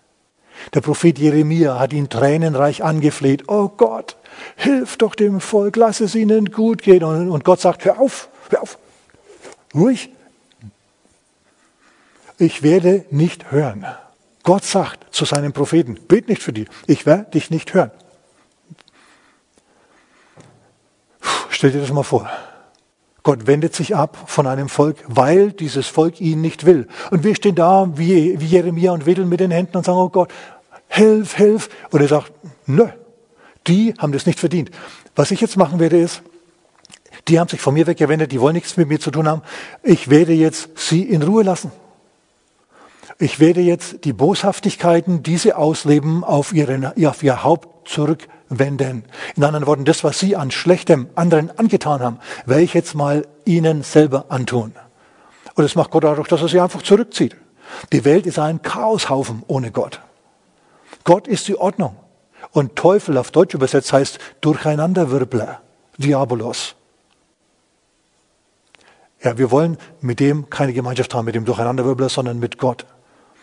[0.74, 4.16] Der Prophet Jeremia hat ihn tränenreich angefleht, oh Gott,
[4.56, 7.02] hilf doch dem Volk, lass es ihnen gut gehen.
[7.02, 8.78] Und, Gott sagt, hör auf, hör auf,
[9.74, 10.10] ruhig.
[12.38, 13.86] Ich werde nicht hören.
[14.42, 17.92] Gott sagt zu seinen Propheten, bet nicht für die, ich werde dich nicht hören.
[21.20, 22.28] Puh, stell dir das mal vor.
[23.22, 26.88] Gott wendet sich ab von einem Volk, weil dieses Volk ihn nicht will.
[27.12, 30.08] Und wir stehen da wie, wie Jeremia und wedeln mit den Händen und sagen, oh
[30.08, 30.32] Gott,
[30.88, 31.68] hilf, hilf.
[31.90, 32.32] Und er sagt,
[32.66, 32.88] nö,
[33.68, 34.72] die haben das nicht verdient.
[35.14, 36.22] Was ich jetzt machen werde ist,
[37.28, 39.42] die haben sich von mir weggewendet, die wollen nichts mit mir zu tun haben.
[39.84, 41.70] Ich werde jetzt sie in Ruhe lassen
[43.18, 49.04] ich werde jetzt die Boshaftigkeiten, die sie ausleben, auf, ihren, auf ihr Haupt zurückwenden.
[49.36, 53.26] In anderen Worten, das, was sie an Schlechtem anderen angetan haben, werde ich jetzt mal
[53.44, 54.72] ihnen selber antun.
[55.54, 57.36] Und das macht Gott dadurch, dass er sie einfach zurückzieht.
[57.92, 60.00] Die Welt ist ein Chaoshaufen ohne Gott.
[61.04, 61.96] Gott ist die Ordnung.
[62.52, 65.60] Und Teufel auf Deutsch übersetzt heißt Durcheinanderwirbler,
[65.96, 66.74] Diabolos.
[69.22, 72.84] Ja, wir wollen mit dem keine Gemeinschaft haben, mit dem Durcheinanderwirbler, sondern mit Gott.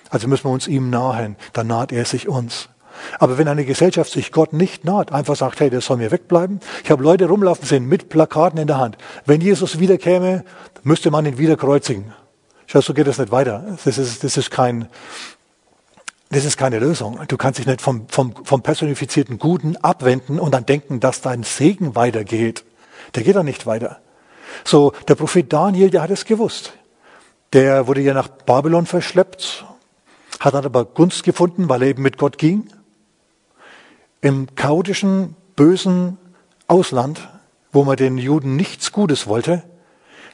[0.09, 2.69] Also müssen wir uns ihm nahen, dann naht er sich uns.
[3.17, 6.59] Aber wenn eine Gesellschaft sich Gott nicht naht, einfach sagt, hey, der soll mir wegbleiben.
[6.83, 8.97] Ich habe Leute rumlaufen sehen mit Plakaten in der Hand.
[9.25, 10.43] Wenn Jesus wiederkäme,
[10.83, 12.13] müsste man ihn wieder kreuzigen.
[12.67, 13.77] Schau, so geht das nicht weiter.
[13.83, 14.87] Das ist, das ist kein,
[16.29, 17.19] das ist keine Lösung.
[17.27, 21.43] Du kannst dich nicht vom, vom, vom personifizierten Guten abwenden und dann denken, dass dein
[21.43, 22.63] Segen weitergeht.
[23.15, 23.99] Der geht dann nicht weiter.
[24.63, 26.73] So, der Prophet Daniel, der hat es gewusst.
[27.53, 29.65] Der wurde ja nach Babylon verschleppt
[30.39, 32.69] hat dann aber Gunst gefunden, weil er eben mit Gott ging.
[34.21, 36.17] Im chaotischen, bösen
[36.67, 37.27] Ausland,
[37.71, 39.63] wo man den Juden nichts Gutes wollte,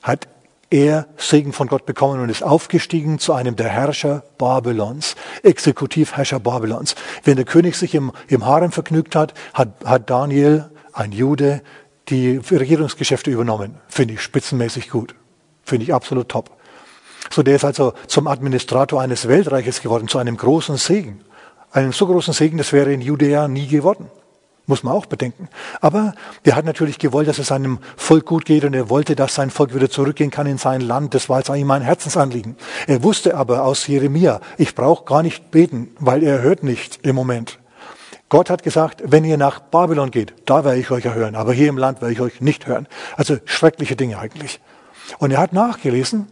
[0.02, 0.28] hat
[0.70, 6.96] er Segen von Gott bekommen und ist aufgestiegen zu einem der Herrscher Babylons, Exekutivherrscher Babylons.
[7.24, 11.62] Wenn der König sich im, im Harem vergnügt hat, hat, hat Daniel, ein Jude,
[12.10, 13.76] die Regierungsgeschäfte übernommen.
[13.88, 15.16] Finde ich spitzenmäßig gut.
[15.64, 16.55] Finde ich absolut top.
[17.30, 21.22] So, der ist also zum Administrator eines Weltreiches geworden, zu einem großen Segen.
[21.72, 24.10] Einem so großen Segen, das wäre in Judäa nie geworden.
[24.68, 25.48] Muss man auch bedenken.
[25.80, 29.36] Aber der hat natürlich gewollt, dass es seinem Volk gut geht und er wollte, dass
[29.36, 31.14] sein Volk wieder zurückgehen kann in sein Land.
[31.14, 32.56] Das war jetzt eigentlich mein Herzensanliegen.
[32.88, 37.16] Er wusste aber aus Jeremia, ich brauche gar nicht beten, weil er hört nicht im
[37.16, 37.60] Moment.
[38.30, 41.70] Gott hat gesagt, wenn ihr nach Babylon geht, da werde ich euch erhören, aber hier
[41.70, 42.88] im Land werde ich euch nicht hören.
[43.18, 44.60] Also schreckliche Dinge eigentlich.
[45.20, 46.28] Und er hat nachgelesen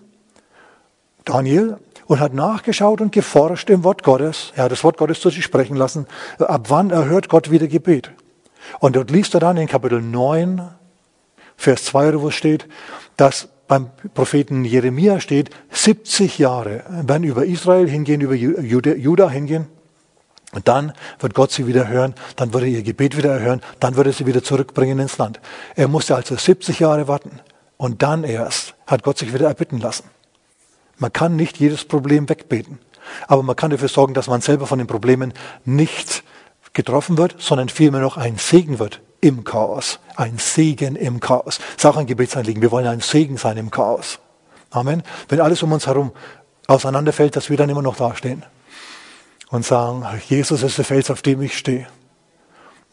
[1.25, 4.51] Daniel und hat nachgeschaut und geforscht im Wort Gottes.
[4.55, 6.07] Er hat das Wort Gottes zu sich sprechen lassen.
[6.39, 8.11] Ab wann erhört Gott wieder Gebet?
[8.79, 10.61] Und dort liest er dann in Kapitel 9,
[11.57, 12.67] Vers 2, wo es steht,
[13.17, 19.67] dass beim Propheten Jeremia steht, 70 Jahre werden über Israel hingehen, über Juda hingehen.
[20.53, 23.95] Und dann wird Gott sie wieder hören, dann wird er ihr Gebet wieder erhören, dann
[23.95, 25.39] wird er sie wieder zurückbringen ins Land.
[25.75, 27.39] Er musste also 70 Jahre warten.
[27.77, 30.03] Und dann erst hat Gott sich wieder erbitten lassen.
[30.97, 32.79] Man kann nicht jedes Problem wegbeten.
[33.27, 35.33] Aber man kann dafür sorgen, dass man selber von den Problemen
[35.65, 36.23] nicht
[36.73, 39.99] getroffen wird, sondern vielmehr noch ein Segen wird im Chaos.
[40.15, 41.57] Ein Segen im Chaos.
[41.57, 42.61] Das ist auch ein Gebetsanliegen.
[42.61, 44.19] Wir wollen ein Segen sein im Chaos.
[44.71, 45.03] Amen.
[45.29, 46.11] Wenn alles um uns herum
[46.67, 48.43] auseinanderfällt, dass wir dann immer noch dastehen
[49.49, 51.87] und sagen, Jesus ist der Fels, auf dem ich stehe.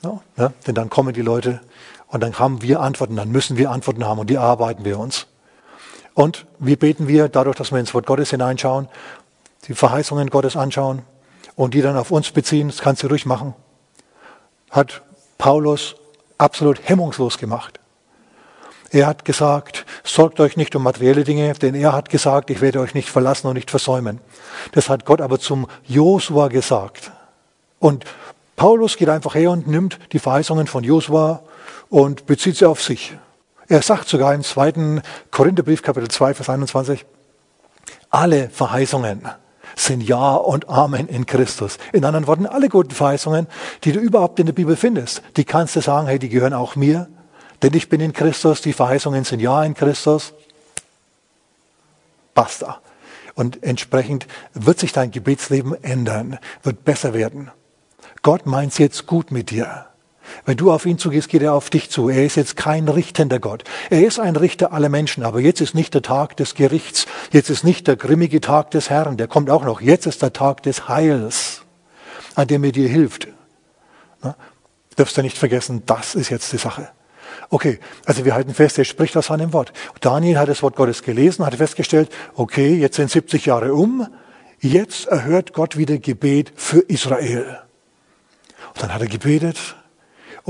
[0.03, 1.61] Ja, ja, denn dann kommen die Leute
[2.09, 5.27] und dann haben wir Antworten, dann müssen wir Antworten haben und die arbeiten wir uns.
[6.15, 7.29] Und wie beten wir?
[7.29, 8.89] Dadurch, dass wir ins Wort Gottes hineinschauen,
[9.69, 11.03] die Verheißungen Gottes anschauen
[11.57, 13.55] und die dann auf uns beziehen, das kannst du ruhig machen,
[14.71, 15.03] hat
[15.39, 15.97] Paulus
[16.39, 17.81] absolut hemmungslos gemacht.
[18.93, 22.81] Er hat gesagt, sorgt euch nicht um materielle Dinge, denn er hat gesagt, ich werde
[22.81, 24.21] euch nicht verlassen und nicht versäumen.
[24.73, 27.13] Das hat Gott aber zum Josua gesagt.
[27.79, 28.05] Und
[28.57, 31.43] Paulus geht einfach her und nimmt die Verheißungen von Josua
[31.89, 33.17] und bezieht sie auf sich.
[33.71, 37.07] Er sagt sogar im zweiten Korintherbrief, Kapitel 2, Vers 21,
[38.11, 39.29] alle Verheißungen
[39.77, 41.79] sind Ja und Amen in Christus.
[41.93, 43.47] In anderen Worten, alle guten Verheißungen,
[43.85, 46.75] die du überhaupt in der Bibel findest, die kannst du sagen, hey, die gehören auch
[46.75, 47.09] mir,
[47.63, 50.33] denn ich bin in Christus, die Verheißungen sind Ja in Christus.
[52.35, 52.81] Basta.
[53.37, 57.53] Und entsprechend wird sich dein Gebetsleben ändern, wird besser werden.
[58.23, 59.90] Gott meint es jetzt gut mit dir.
[60.45, 62.09] Wenn du auf ihn zugehst, geht er auf dich zu.
[62.09, 63.65] Er ist jetzt kein richtender Gott.
[63.91, 67.07] Er ist ein Richter aller Menschen, aber jetzt ist nicht der Tag des Gerichts.
[67.33, 69.17] Jetzt ist nicht der grimmige Tag des Herrn.
[69.17, 69.81] Der kommt auch noch.
[69.81, 71.63] Jetzt ist der Tag des Heils,
[72.35, 73.29] an dem er dir hilft.
[74.23, 74.37] Na,
[74.97, 76.89] darfst du nicht vergessen, das ist jetzt die Sache.
[77.49, 79.73] Okay, also wir halten fest, er spricht aus seinem Wort.
[80.01, 84.07] Daniel hat das Wort Gottes gelesen, hat festgestellt, okay, jetzt sind 70 Jahre um,
[84.61, 87.59] jetzt erhört Gott wieder Gebet für Israel.
[88.69, 89.77] Und dann hat er gebetet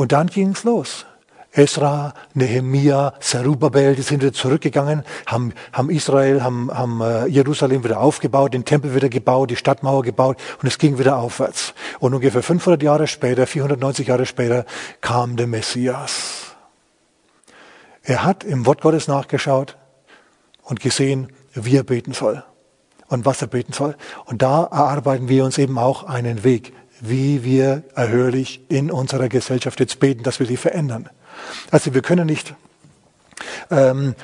[0.01, 1.05] und dann ging es los.
[1.53, 8.01] Esra, Nehemia, Zerubbabel, die sind wieder zurückgegangen, haben, haben Israel, haben, haben äh, Jerusalem wieder
[8.01, 11.75] aufgebaut, den Tempel wieder gebaut, die Stadtmauer gebaut und es ging wieder aufwärts.
[11.99, 14.65] Und ungefähr 500 Jahre später, 490 Jahre später,
[15.03, 16.57] kam der Messias.
[18.03, 19.77] Er hat im Wort Gottes nachgeschaut
[20.63, 22.43] und gesehen, wie er beten soll
[23.09, 23.97] und was er beten soll.
[24.25, 29.81] Und da erarbeiten wir uns eben auch einen Weg wie wir erhörlich in unserer Gesellschaft
[29.81, 31.09] jetzt beten, dass wir sie verändern.
[31.71, 32.55] Also wir können nicht
[33.71, 34.15] ähm,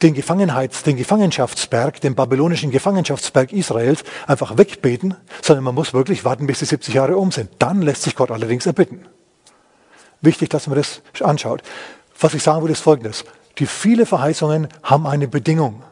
[0.00, 6.46] den Gefangenheits-, den Gefangenschaftsberg, den babylonischen Gefangenschaftsberg Israels einfach wegbeten, sondern man muss wirklich warten,
[6.46, 7.50] bis die 70 Jahre um sind.
[7.58, 9.06] Dann lässt sich Gott allerdings erbitten.
[10.20, 11.62] Wichtig, dass man das anschaut.
[12.18, 13.24] Was ich sagen will, ist Folgendes.
[13.58, 15.82] Die viele Verheißungen haben eine Bedingung.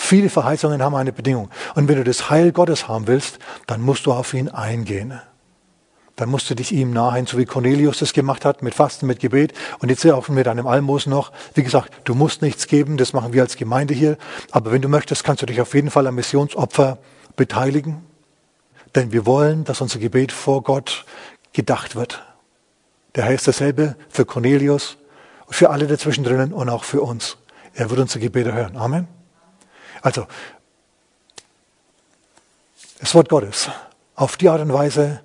[0.00, 1.50] Viele Verheißungen haben eine Bedingung.
[1.74, 5.20] Und wenn du das Heil Gottes haben willst, dann musst du auf ihn eingehen.
[6.14, 9.18] Dann musst du dich ihm nahen, so wie Cornelius das gemacht hat, mit Fasten, mit
[9.18, 11.32] Gebet und jetzt auch mit einem Almosen noch.
[11.54, 14.16] Wie gesagt, du musst nichts geben, das machen wir als Gemeinde hier.
[14.52, 16.98] Aber wenn du möchtest, kannst du dich auf jeden Fall am Missionsopfer
[17.34, 18.06] beteiligen.
[18.94, 21.06] Denn wir wollen, dass unser Gebet vor Gott
[21.52, 22.24] gedacht wird.
[23.16, 24.96] Der Herr ist dasselbe für Cornelius,
[25.48, 27.36] für alle dazwischen drinnen und auch für uns.
[27.74, 28.76] Er wird unsere Gebete hören.
[28.76, 29.17] Amen.
[30.02, 30.26] Also,
[33.00, 33.68] das Wort Gottes.
[34.14, 35.20] Auf die Art und Weise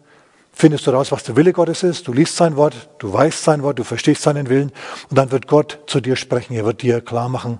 [0.54, 2.08] findest du raus, was der Wille Gottes ist.
[2.08, 4.72] Du liest sein Wort, du weißt sein Wort, du verstehst seinen Willen
[5.10, 6.54] und dann wird Gott zu dir sprechen.
[6.54, 7.60] Er wird dir klar machen,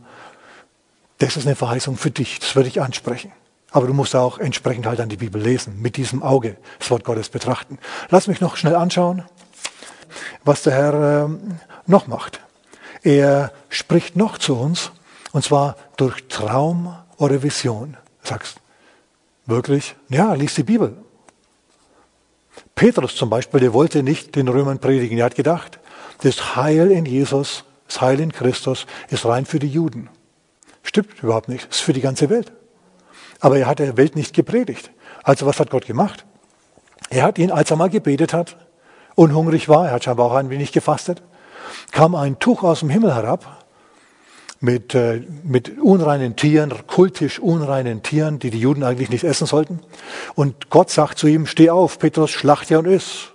[1.18, 3.32] das ist eine Verheißung für dich, das würde ich ansprechen.
[3.72, 7.04] Aber du musst auch entsprechend halt an die Bibel lesen, mit diesem Auge das Wort
[7.04, 7.80] Gottes betrachten.
[8.10, 9.24] Lass mich noch schnell anschauen,
[10.44, 11.30] was der Herr äh,
[11.88, 12.40] noch macht.
[13.02, 14.92] Er spricht noch zu uns,
[15.32, 17.96] und zwar durch Traum oder Vision.
[18.22, 18.58] Sagst,
[19.46, 19.96] wirklich?
[20.10, 20.98] Ja, lies die Bibel.
[22.76, 25.18] Petrus zum Beispiel, der wollte nicht den Römern predigen.
[25.18, 25.80] Er hat gedacht,
[26.22, 30.10] das Heil in Jesus, das Heil in Christus ist rein für die Juden.
[30.84, 31.70] Stimmt überhaupt nicht.
[31.70, 32.52] Ist für die ganze Welt.
[33.40, 34.92] Aber er hat der Welt nicht gepredigt.
[35.24, 36.26] Also was hat Gott gemacht?
[37.10, 38.58] Er hat ihn, als er mal gebetet hat
[39.16, 41.22] und hungrig war, er hat scheinbar auch ein wenig gefastet,
[41.92, 43.63] kam ein Tuch aus dem Himmel herab
[44.64, 49.82] mit, äh, mit unreinen Tieren, kultisch unreinen Tieren, die die Juden eigentlich nicht essen sollten.
[50.36, 53.34] Und Gott sagt zu ihm, steh auf, Petrus, schlacht ja und iss.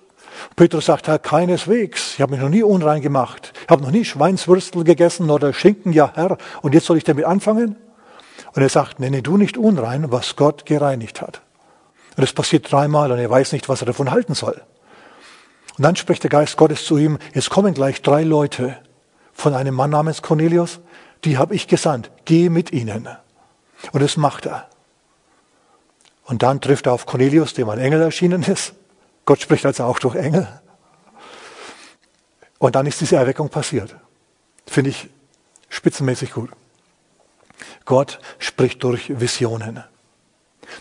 [0.57, 2.15] Petrus sagt, Herr, keineswegs.
[2.15, 3.53] Ich habe mich noch nie unrein gemacht.
[3.63, 6.39] Ich habe noch nie Schweinswürstel gegessen oder Schinken, ja Herr.
[6.63, 7.77] Und jetzt soll ich damit anfangen?
[8.55, 11.43] Und er sagt, nenne du nicht unrein, was Gott gereinigt hat.
[12.17, 14.63] Und das passiert dreimal und er weiß nicht, was er davon halten soll.
[15.77, 18.79] Und dann spricht der Geist Gottes zu ihm, jetzt kommen gleich drei Leute
[19.35, 20.81] von einem Mann namens Cornelius,
[21.25, 23.09] die habe ich gesandt, geh mit ihnen.
[23.93, 24.69] Und das macht er.
[26.25, 28.75] Und dann trifft er auf Cornelius, dem ein Engel erschienen ist.
[29.25, 30.47] Gott spricht also auch durch Engel.
[32.59, 33.97] Und dann ist diese Erweckung passiert.
[34.67, 35.09] Finde ich
[35.69, 36.51] spitzenmäßig gut.
[37.85, 39.85] Gott spricht durch Visionen.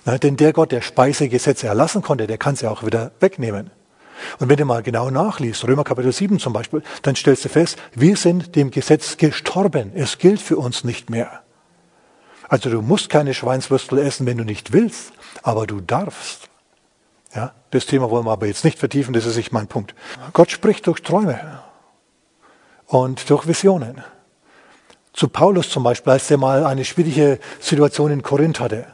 [0.05, 3.71] Na, denn der Gott, der Speisegesetze erlassen konnte, der kann sie auch wieder wegnehmen.
[4.39, 7.77] Und wenn du mal genau nachliest, Römer Kapitel 7 zum Beispiel, dann stellst du fest,
[7.93, 9.91] wir sind dem Gesetz gestorben.
[9.95, 11.41] Es gilt für uns nicht mehr.
[12.49, 15.11] Also du musst keine Schweinswürstel essen, wenn du nicht willst,
[15.43, 16.49] aber du darfst.
[17.35, 19.93] Ja, das Thema wollen wir aber jetzt nicht vertiefen, das ist nicht mein Punkt.
[20.33, 21.61] Gott spricht durch Träume
[22.85, 24.01] und durch Visionen.
[25.11, 28.87] Zu Paulus zum Beispiel, als er mal eine schwierige Situation in Korinth hatte.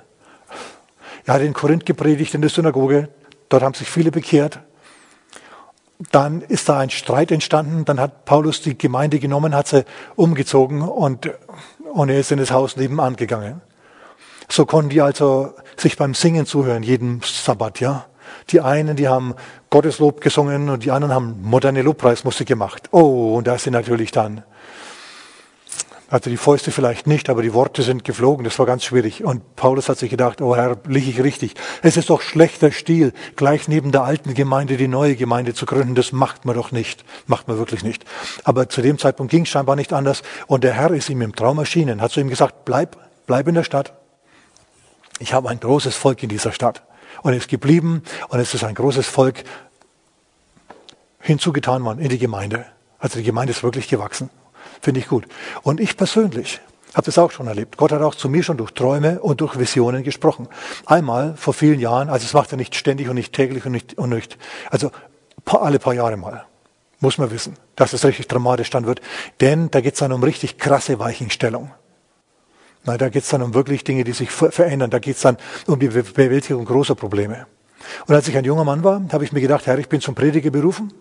[1.26, 3.10] Er hat in Korinth gepredigt in der Synagoge,
[3.50, 4.60] dort haben sich viele bekehrt.
[6.12, 9.86] Dann ist da ein Streit entstanden, dann hat Paulus die Gemeinde genommen, hat sie
[10.16, 11.32] umgezogen und,
[11.94, 13.62] und er ist in das Haus nebenan gegangen.
[14.50, 18.06] So konnten die also sich beim Singen zuhören, jeden Sabbat, ja.
[18.50, 19.36] Die einen, die haben
[19.70, 22.90] Gotteslob gesungen und die anderen haben moderne Lobpreismusik gemacht.
[22.92, 24.44] Oh, und da sind natürlich dann,
[26.14, 28.44] also die Fäuste vielleicht nicht, aber die Worte sind geflogen.
[28.44, 29.24] Das war ganz schwierig.
[29.24, 31.56] Und Paulus hat sich gedacht, oh Herr, liege ich richtig.
[31.82, 35.96] Es ist doch schlechter Stil, gleich neben der alten Gemeinde die neue Gemeinde zu gründen.
[35.96, 37.04] Das macht man doch nicht.
[37.26, 38.06] Macht man wirklich nicht.
[38.44, 40.22] Aber zu dem Zeitpunkt ging es scheinbar nicht anders.
[40.46, 42.96] Und der Herr ist ihm im Traum erschienen, hat zu ihm gesagt, bleib,
[43.26, 43.94] bleib in der Stadt.
[45.18, 46.84] Ich habe ein großes Volk in dieser Stadt
[47.24, 49.46] und ist geblieben und es ist ein großes Volk
[51.20, 52.68] hinzugetan worden in die Gemeinde.
[53.00, 54.30] Also die Gemeinde ist wirklich gewachsen.
[54.84, 55.26] Finde ich gut.
[55.62, 56.60] Und ich persönlich
[56.94, 57.78] habe das auch schon erlebt.
[57.78, 60.50] Gott hat auch zu mir schon durch Träume und durch Visionen gesprochen.
[60.86, 63.98] Einmal vor vielen Jahren, also es macht er nicht ständig und nicht täglich und nicht,
[63.98, 64.38] und nicht
[64.70, 64.92] also
[65.46, 66.44] alle paar Jahre mal.
[67.00, 69.00] Muss man wissen, dass es richtig dramatisch dann wird.
[69.40, 71.72] Denn da geht es dann um richtig krasse Weichenstellung.
[72.84, 74.90] Nein, da geht es dann um wirklich Dinge, die sich verändern.
[74.90, 77.48] Da geht es dann um die Bewältigung großer Probleme.
[78.06, 80.14] Und als ich ein junger Mann war, habe ich mir gedacht, Herr, ich bin zum
[80.14, 80.92] Prediger berufen.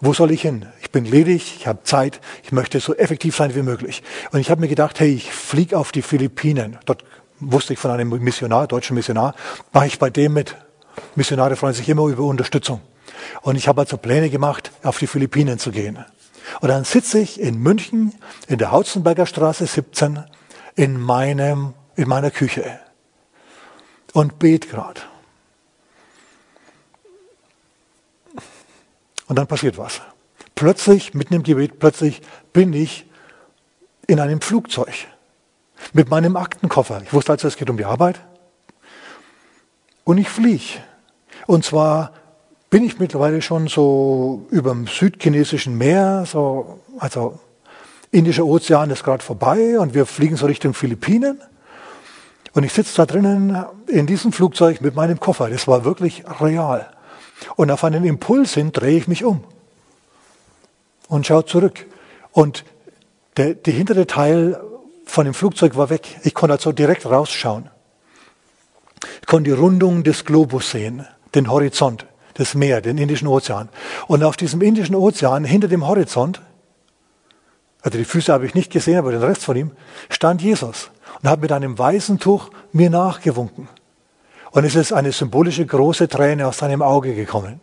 [0.00, 0.66] Wo soll ich hin?
[0.80, 4.02] Ich bin ledig, ich habe Zeit, ich möchte so effektiv sein wie möglich.
[4.30, 6.78] Und ich habe mir gedacht, hey, ich fliege auf die Philippinen.
[6.84, 7.04] Dort
[7.40, 9.34] wusste ich von einem Missionar, deutschen Missionar,
[9.72, 10.56] mache ich bei dem mit.
[11.14, 12.80] Missionare freuen sich immer über Unterstützung.
[13.42, 16.04] Und ich habe also Pläne gemacht, auf die Philippinen zu gehen.
[16.60, 18.14] Und dann sitze ich in München
[18.46, 20.24] in der Hautzenberger Straße 17
[20.76, 22.80] in, meinem, in meiner Küche
[24.12, 25.00] und bet gerade.
[29.28, 30.00] Und dann passiert was.
[30.54, 33.06] Plötzlich, mitten im Gebet, plötzlich bin ich
[34.06, 35.06] in einem Flugzeug
[35.92, 37.02] mit meinem Aktenkoffer.
[37.04, 38.20] Ich wusste also, es geht um die Arbeit.
[40.04, 40.80] Und ich fliege.
[41.46, 42.12] Und zwar
[42.70, 47.38] bin ich mittlerweile schon so über dem südchinesischen Meer, so, also
[48.10, 51.40] Indischer Ozean ist gerade vorbei und wir fliegen so Richtung Philippinen.
[52.54, 55.50] Und ich sitze da drinnen in diesem Flugzeug mit meinem Koffer.
[55.50, 56.90] Das war wirklich real.
[57.56, 59.44] Und auf einen Impuls hin drehe ich mich um
[61.08, 61.86] und schaue zurück.
[62.32, 62.64] Und
[63.36, 64.60] der, der hintere Teil
[65.04, 66.18] von dem Flugzeug war weg.
[66.24, 67.70] Ich konnte also direkt rausschauen.
[69.20, 73.68] Ich konnte die Rundung des Globus sehen, den Horizont, das Meer, den Indischen Ozean.
[74.06, 76.40] Und auf diesem Indischen Ozean, hinter dem Horizont,
[77.82, 79.70] also die Füße habe ich nicht gesehen, aber den Rest von ihm,
[80.10, 80.90] stand Jesus
[81.22, 83.68] und hat mit einem weißen Tuch mir nachgewunken.
[84.58, 87.60] Und es ist eine symbolische große Träne aus seinem Auge gekommen.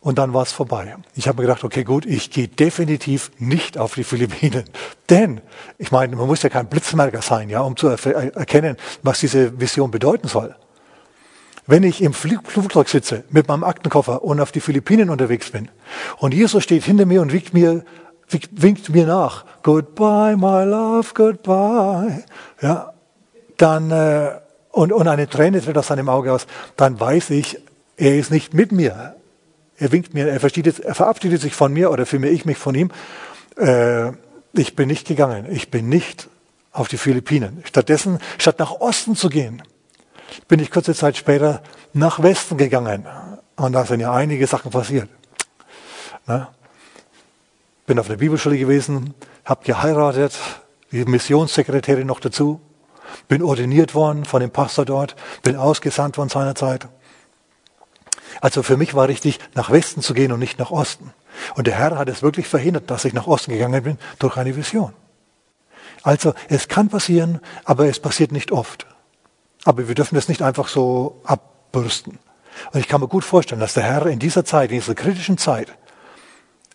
[0.00, 0.96] Und dann war es vorbei.
[1.14, 4.64] Ich habe mir gedacht, okay, gut, ich gehe definitiv nicht auf die Philippinen.
[5.10, 5.42] Denn,
[5.76, 9.90] ich meine, man muss ja kein Blitzmerker sein, ja, um zu erkennen, was diese Vision
[9.90, 10.56] bedeuten soll.
[11.66, 15.68] Wenn ich im Flugzeug sitze mit meinem Aktenkoffer und auf die Philippinen unterwegs bin
[16.16, 17.84] und Jesus steht hinter mir und winkt mir,
[18.52, 22.24] winkt mir nach, Goodbye, my love, goodbye,
[22.62, 22.94] ja,
[23.58, 24.30] dann, äh,
[24.70, 27.58] und, und eine Träne tritt aus seinem Auge aus, dann weiß ich,
[27.96, 29.16] er ist nicht mit mir.
[29.76, 32.74] Er winkt mir, er, versteht, er verabschiedet sich von mir oder vielmehr ich mich von
[32.74, 32.90] ihm.
[33.56, 34.12] Äh,
[34.52, 35.46] ich bin nicht gegangen.
[35.50, 36.28] Ich bin nicht
[36.72, 37.62] auf die Philippinen.
[37.64, 39.62] Stattdessen, statt nach Osten zu gehen,
[40.46, 43.06] bin ich kurze Zeit später nach Westen gegangen.
[43.56, 45.08] Und da sind ja einige Sachen passiert.
[46.26, 46.46] Ne?
[47.86, 50.38] Bin auf der Bibelschule gewesen, habe geheiratet,
[50.92, 52.60] die Missionssekretärin noch dazu,
[53.28, 56.88] bin ordiniert worden von dem Pastor dort, bin ausgesandt worden seinerzeit.
[58.40, 61.12] Also für mich war richtig, nach Westen zu gehen und nicht nach Osten.
[61.54, 64.56] Und der Herr hat es wirklich verhindert, dass ich nach Osten gegangen bin durch eine
[64.56, 64.92] Vision.
[66.02, 68.86] Also es kann passieren, aber es passiert nicht oft.
[69.64, 72.18] Aber wir dürfen das nicht einfach so abbürsten.
[72.72, 75.38] Und ich kann mir gut vorstellen, dass der Herr in dieser Zeit, in dieser kritischen
[75.38, 75.72] Zeit,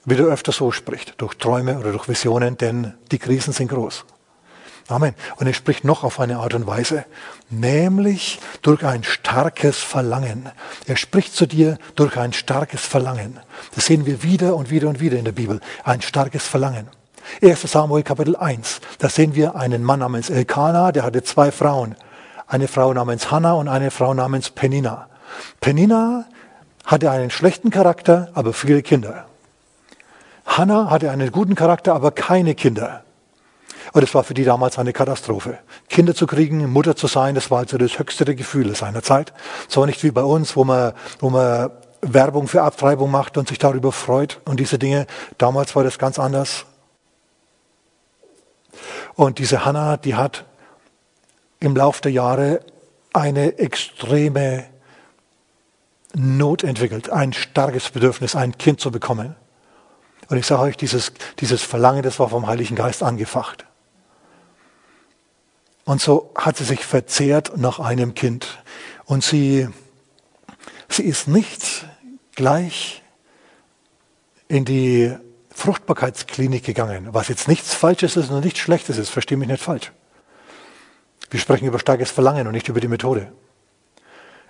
[0.05, 4.05] wieder öfter so spricht, durch Träume oder durch Visionen, denn die Krisen sind groß.
[4.87, 5.15] Amen.
[5.37, 7.05] Und er spricht noch auf eine Art und Weise,
[7.49, 10.49] nämlich durch ein starkes Verlangen.
[10.87, 13.39] Er spricht zu dir durch ein starkes Verlangen.
[13.75, 15.61] Das sehen wir wieder und wieder und wieder in der Bibel.
[15.83, 16.89] Ein starkes Verlangen.
[17.41, 18.81] 1 Samuel Kapitel 1.
[18.99, 21.95] Da sehen wir einen Mann namens Elkanah, der hatte zwei Frauen.
[22.45, 25.07] eine Frau namens Hannah und eine Frau namens Penina.
[25.61, 26.25] Penina
[26.85, 29.25] hatte einen schlechten Charakter, aber viele Kinder.
[30.45, 33.02] Hannah hatte einen guten Charakter, aber keine Kinder.
[33.93, 35.59] Und es war für die damals eine Katastrophe.
[35.87, 39.33] Kinder zu kriegen, Mutter zu sein, das war also das höchste der Gefühle seiner Zeit.
[39.67, 41.69] So nicht wie bei uns, wo man, wo man
[42.01, 45.05] Werbung für Abtreibung macht und sich darüber freut und diese Dinge.
[45.37, 46.65] Damals war das ganz anders.
[49.13, 50.45] Und diese Hannah, die hat
[51.59, 52.61] im Laufe der Jahre
[53.13, 54.65] eine extreme
[56.15, 59.35] Not entwickelt, ein starkes Bedürfnis, ein Kind zu bekommen.
[60.29, 63.65] Und ich sage euch, dieses, dieses Verlangen, das war vom Heiligen Geist angefacht.
[65.85, 68.63] Und so hat sie sich verzehrt nach einem Kind.
[69.05, 69.67] Und sie,
[70.89, 71.85] sie ist nicht
[72.35, 73.01] gleich
[74.47, 75.13] in die
[75.53, 79.91] Fruchtbarkeitsklinik gegangen, was jetzt nichts Falsches ist und nichts Schlechtes ist, verstehe mich nicht falsch.
[81.29, 83.31] Wir sprechen über starkes Verlangen und nicht über die Methode.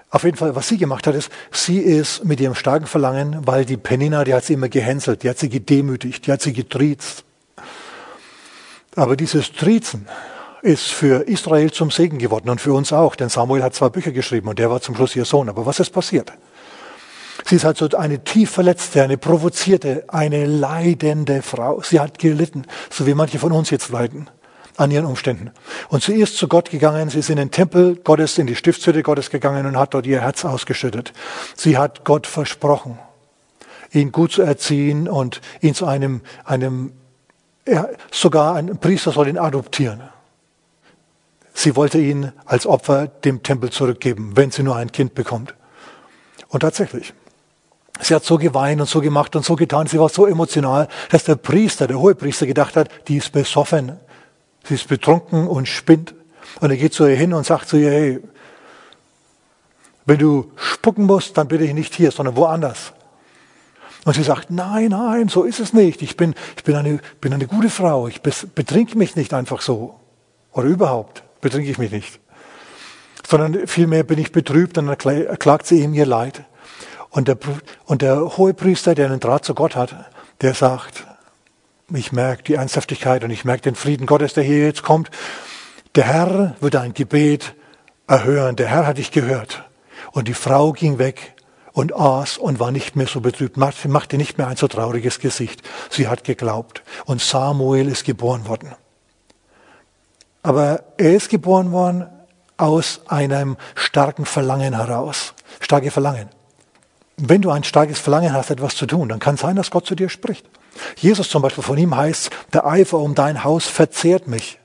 [0.10, 3.66] Auf jeden Fall, was sie gemacht hat, ist, sie ist mit ihrem starken Verlangen, weil
[3.66, 7.24] die Penina, die hat sie immer gehänselt, die hat sie gedemütigt, die hat sie getriezt.
[8.96, 10.08] Aber dieses Triezen
[10.64, 14.11] ist für Israel zum Segen geworden und für uns auch, denn Samuel hat zwei Bücher
[14.11, 15.49] geschrieben und der war zum Schluss ihr Sohn.
[15.49, 16.32] Aber was ist passiert?
[17.45, 21.82] Sie ist also eine tief verletzte, eine provozierte, eine leidende Frau.
[21.82, 24.30] Sie hat gelitten, so wie manche von uns jetzt leiden
[24.78, 25.51] an ihren Umständen.
[25.89, 29.03] Und sie ist zu Gott gegangen, sie ist in den Tempel Gottes, in die Stiftshütte
[29.03, 31.11] Gottes gegangen und hat dort ihr Herz ausgeschüttet.
[31.55, 32.97] Sie hat Gott versprochen,
[33.91, 36.93] ihn gut zu erziehen und ihn zu einem, einem
[37.68, 40.01] ja, sogar ein Priester soll ihn adoptieren.
[41.54, 45.54] Sie wollte ihn als Opfer dem Tempel zurückgeben, wenn sie nur ein Kind bekommt.
[46.49, 47.14] Und tatsächlich.
[48.01, 49.86] Sie hat so geweint und so gemacht und so getan.
[49.88, 53.97] Sie war so emotional, dass der Priester, der Hohepriester gedacht hat, die ist besoffen.
[54.64, 56.16] Sie ist betrunken und spinnt.
[56.60, 58.20] Und er geht zu ihr hin und sagt zu ihr, hey,
[60.06, 62.93] wenn du spucken musst, dann bitte ich nicht hier, sondern woanders.
[64.06, 66.01] Und sie sagt, nein, nein, so ist es nicht.
[66.01, 68.08] Ich bin, ich bin, eine, bin eine gute Frau.
[68.08, 69.99] Ich betrinke mich nicht einfach so.
[70.51, 72.20] Oder überhaupt betrinke ich mich nicht.
[73.28, 74.98] Sondern vielmehr bin ich betrübt und dann
[75.38, 76.46] klagt sie ihm ihr Leid.
[77.12, 77.38] Und der,
[77.86, 79.96] und der Hohepriester, der einen Draht zu Gott hat,
[80.41, 81.06] der sagt,
[81.94, 85.12] ich merke die Ernsthaftigkeit und ich merke den Frieden Gottes, der hier jetzt kommt.
[85.94, 87.54] Der Herr wird ein Gebet
[88.08, 88.56] erhören.
[88.56, 89.70] Der Herr hat dich gehört.
[90.12, 91.36] Und die Frau ging weg
[91.72, 95.62] und aß und war nicht mehr so betrübt, machte nicht mehr ein so trauriges Gesicht.
[95.89, 96.84] Sie hat geglaubt.
[97.06, 98.74] Und Samuel ist geboren worden.
[100.44, 102.08] Aber er ist geboren worden
[102.58, 105.34] aus einem starken Verlangen heraus.
[105.60, 106.30] Starke Verlangen.
[107.18, 109.86] Wenn du ein starkes Verlangen hast, etwas zu tun, dann kann es sein, dass Gott
[109.86, 110.46] zu dir spricht.
[110.98, 114.60] Jesus zum Beispiel, von ihm heißt, der Eifer um dein Haus verzehrt mich.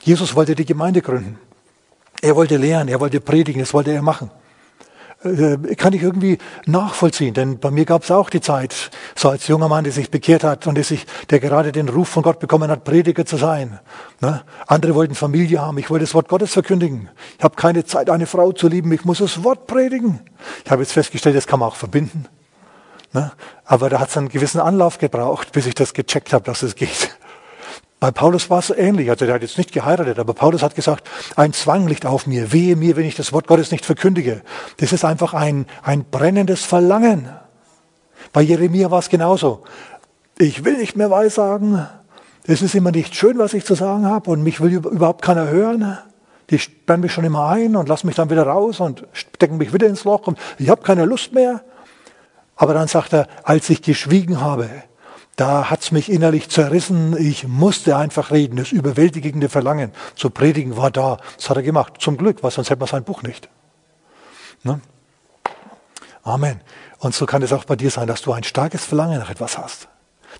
[0.00, 1.38] Jesus wollte die Gemeinde gründen.
[2.20, 4.30] Er wollte lehren, er wollte predigen, das wollte er machen.
[5.24, 9.46] Äh, kann ich irgendwie nachvollziehen, denn bei mir gab es auch die Zeit, so als
[9.46, 12.40] junger Mann, der sich bekehrt hat und der, sich, der gerade den Ruf von Gott
[12.40, 13.78] bekommen hat, Prediger zu sein.
[14.20, 14.42] Ne?
[14.66, 17.08] Andere wollten Familie haben, ich wollte das Wort Gottes verkündigen.
[17.38, 20.20] Ich habe keine Zeit, eine Frau zu lieben, ich muss das Wort predigen.
[20.64, 22.26] Ich habe jetzt festgestellt, das kann man auch verbinden.
[23.12, 23.30] Ne?
[23.64, 26.74] Aber da hat es einen gewissen Anlauf gebraucht, bis ich das gecheckt habe, dass es
[26.74, 27.16] geht.
[28.02, 29.08] Bei Paulus war es ähnlich.
[29.10, 32.50] Also der hat jetzt nicht geheiratet, aber Paulus hat gesagt, ein Zwang liegt auf mir.
[32.52, 34.42] Wehe mir, wenn ich das Wort Gottes nicht verkündige.
[34.78, 37.28] Das ist einfach ein, ein brennendes Verlangen.
[38.32, 39.62] Bei Jeremia war es genauso.
[40.36, 41.86] Ich will nicht mehr weissagen.
[42.44, 45.46] Es ist immer nicht schön, was ich zu sagen habe und mich will überhaupt keiner
[45.46, 45.96] hören.
[46.50, 49.72] Die sperren mich schon immer ein und lassen mich dann wieder raus und stecken mich
[49.72, 51.62] wieder ins Loch und ich habe keine Lust mehr.
[52.56, 54.68] Aber dann sagt er, als ich geschwiegen habe,
[55.36, 57.16] da hat's mich innerlich zerrissen.
[57.16, 58.56] Ich musste einfach reden.
[58.56, 61.18] Das überwältigende Verlangen zu predigen war da.
[61.36, 61.94] Das hat er gemacht.
[61.98, 63.48] Zum Glück, weil sonst hätte man sein Buch nicht.
[64.62, 64.80] Ne?
[66.22, 66.60] Amen.
[66.98, 69.58] Und so kann es auch bei dir sein, dass du ein starkes Verlangen nach etwas
[69.58, 69.88] hast.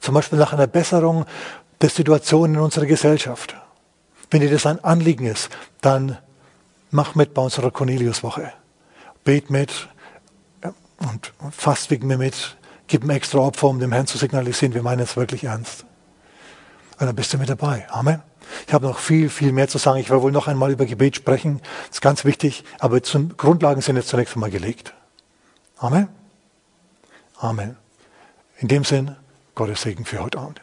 [0.01, 1.25] Zum Beispiel nach einer Besserung
[1.81, 3.57] der Situation in unserer Gesellschaft.
[4.31, 6.19] Wenn dir das ein Anliegen ist, dann
[6.91, 8.53] mach mit bei unserer Cornelius-Woche.
[9.25, 9.89] Bet mit
[10.99, 12.57] und fast wegen mir mit
[12.93, 15.87] gib ein extra Opfer, um dem Herrn zu signalisieren, wir meinen es wirklich ernst.
[17.01, 17.87] Und dann bist du mit dabei.
[17.91, 18.23] Amen.
[18.67, 19.99] Ich habe noch viel, viel mehr zu sagen.
[19.99, 21.63] Ich will wohl noch einmal über Gebet sprechen.
[21.87, 22.65] Das ist ganz wichtig.
[22.81, 24.93] Aber zum Grundlagen sind jetzt zunächst einmal gelegt.
[25.79, 26.09] Amen.
[27.39, 27.79] Amen.
[28.59, 29.17] In dem Sinn,
[29.55, 30.61] Gottes Segen für heute Abend.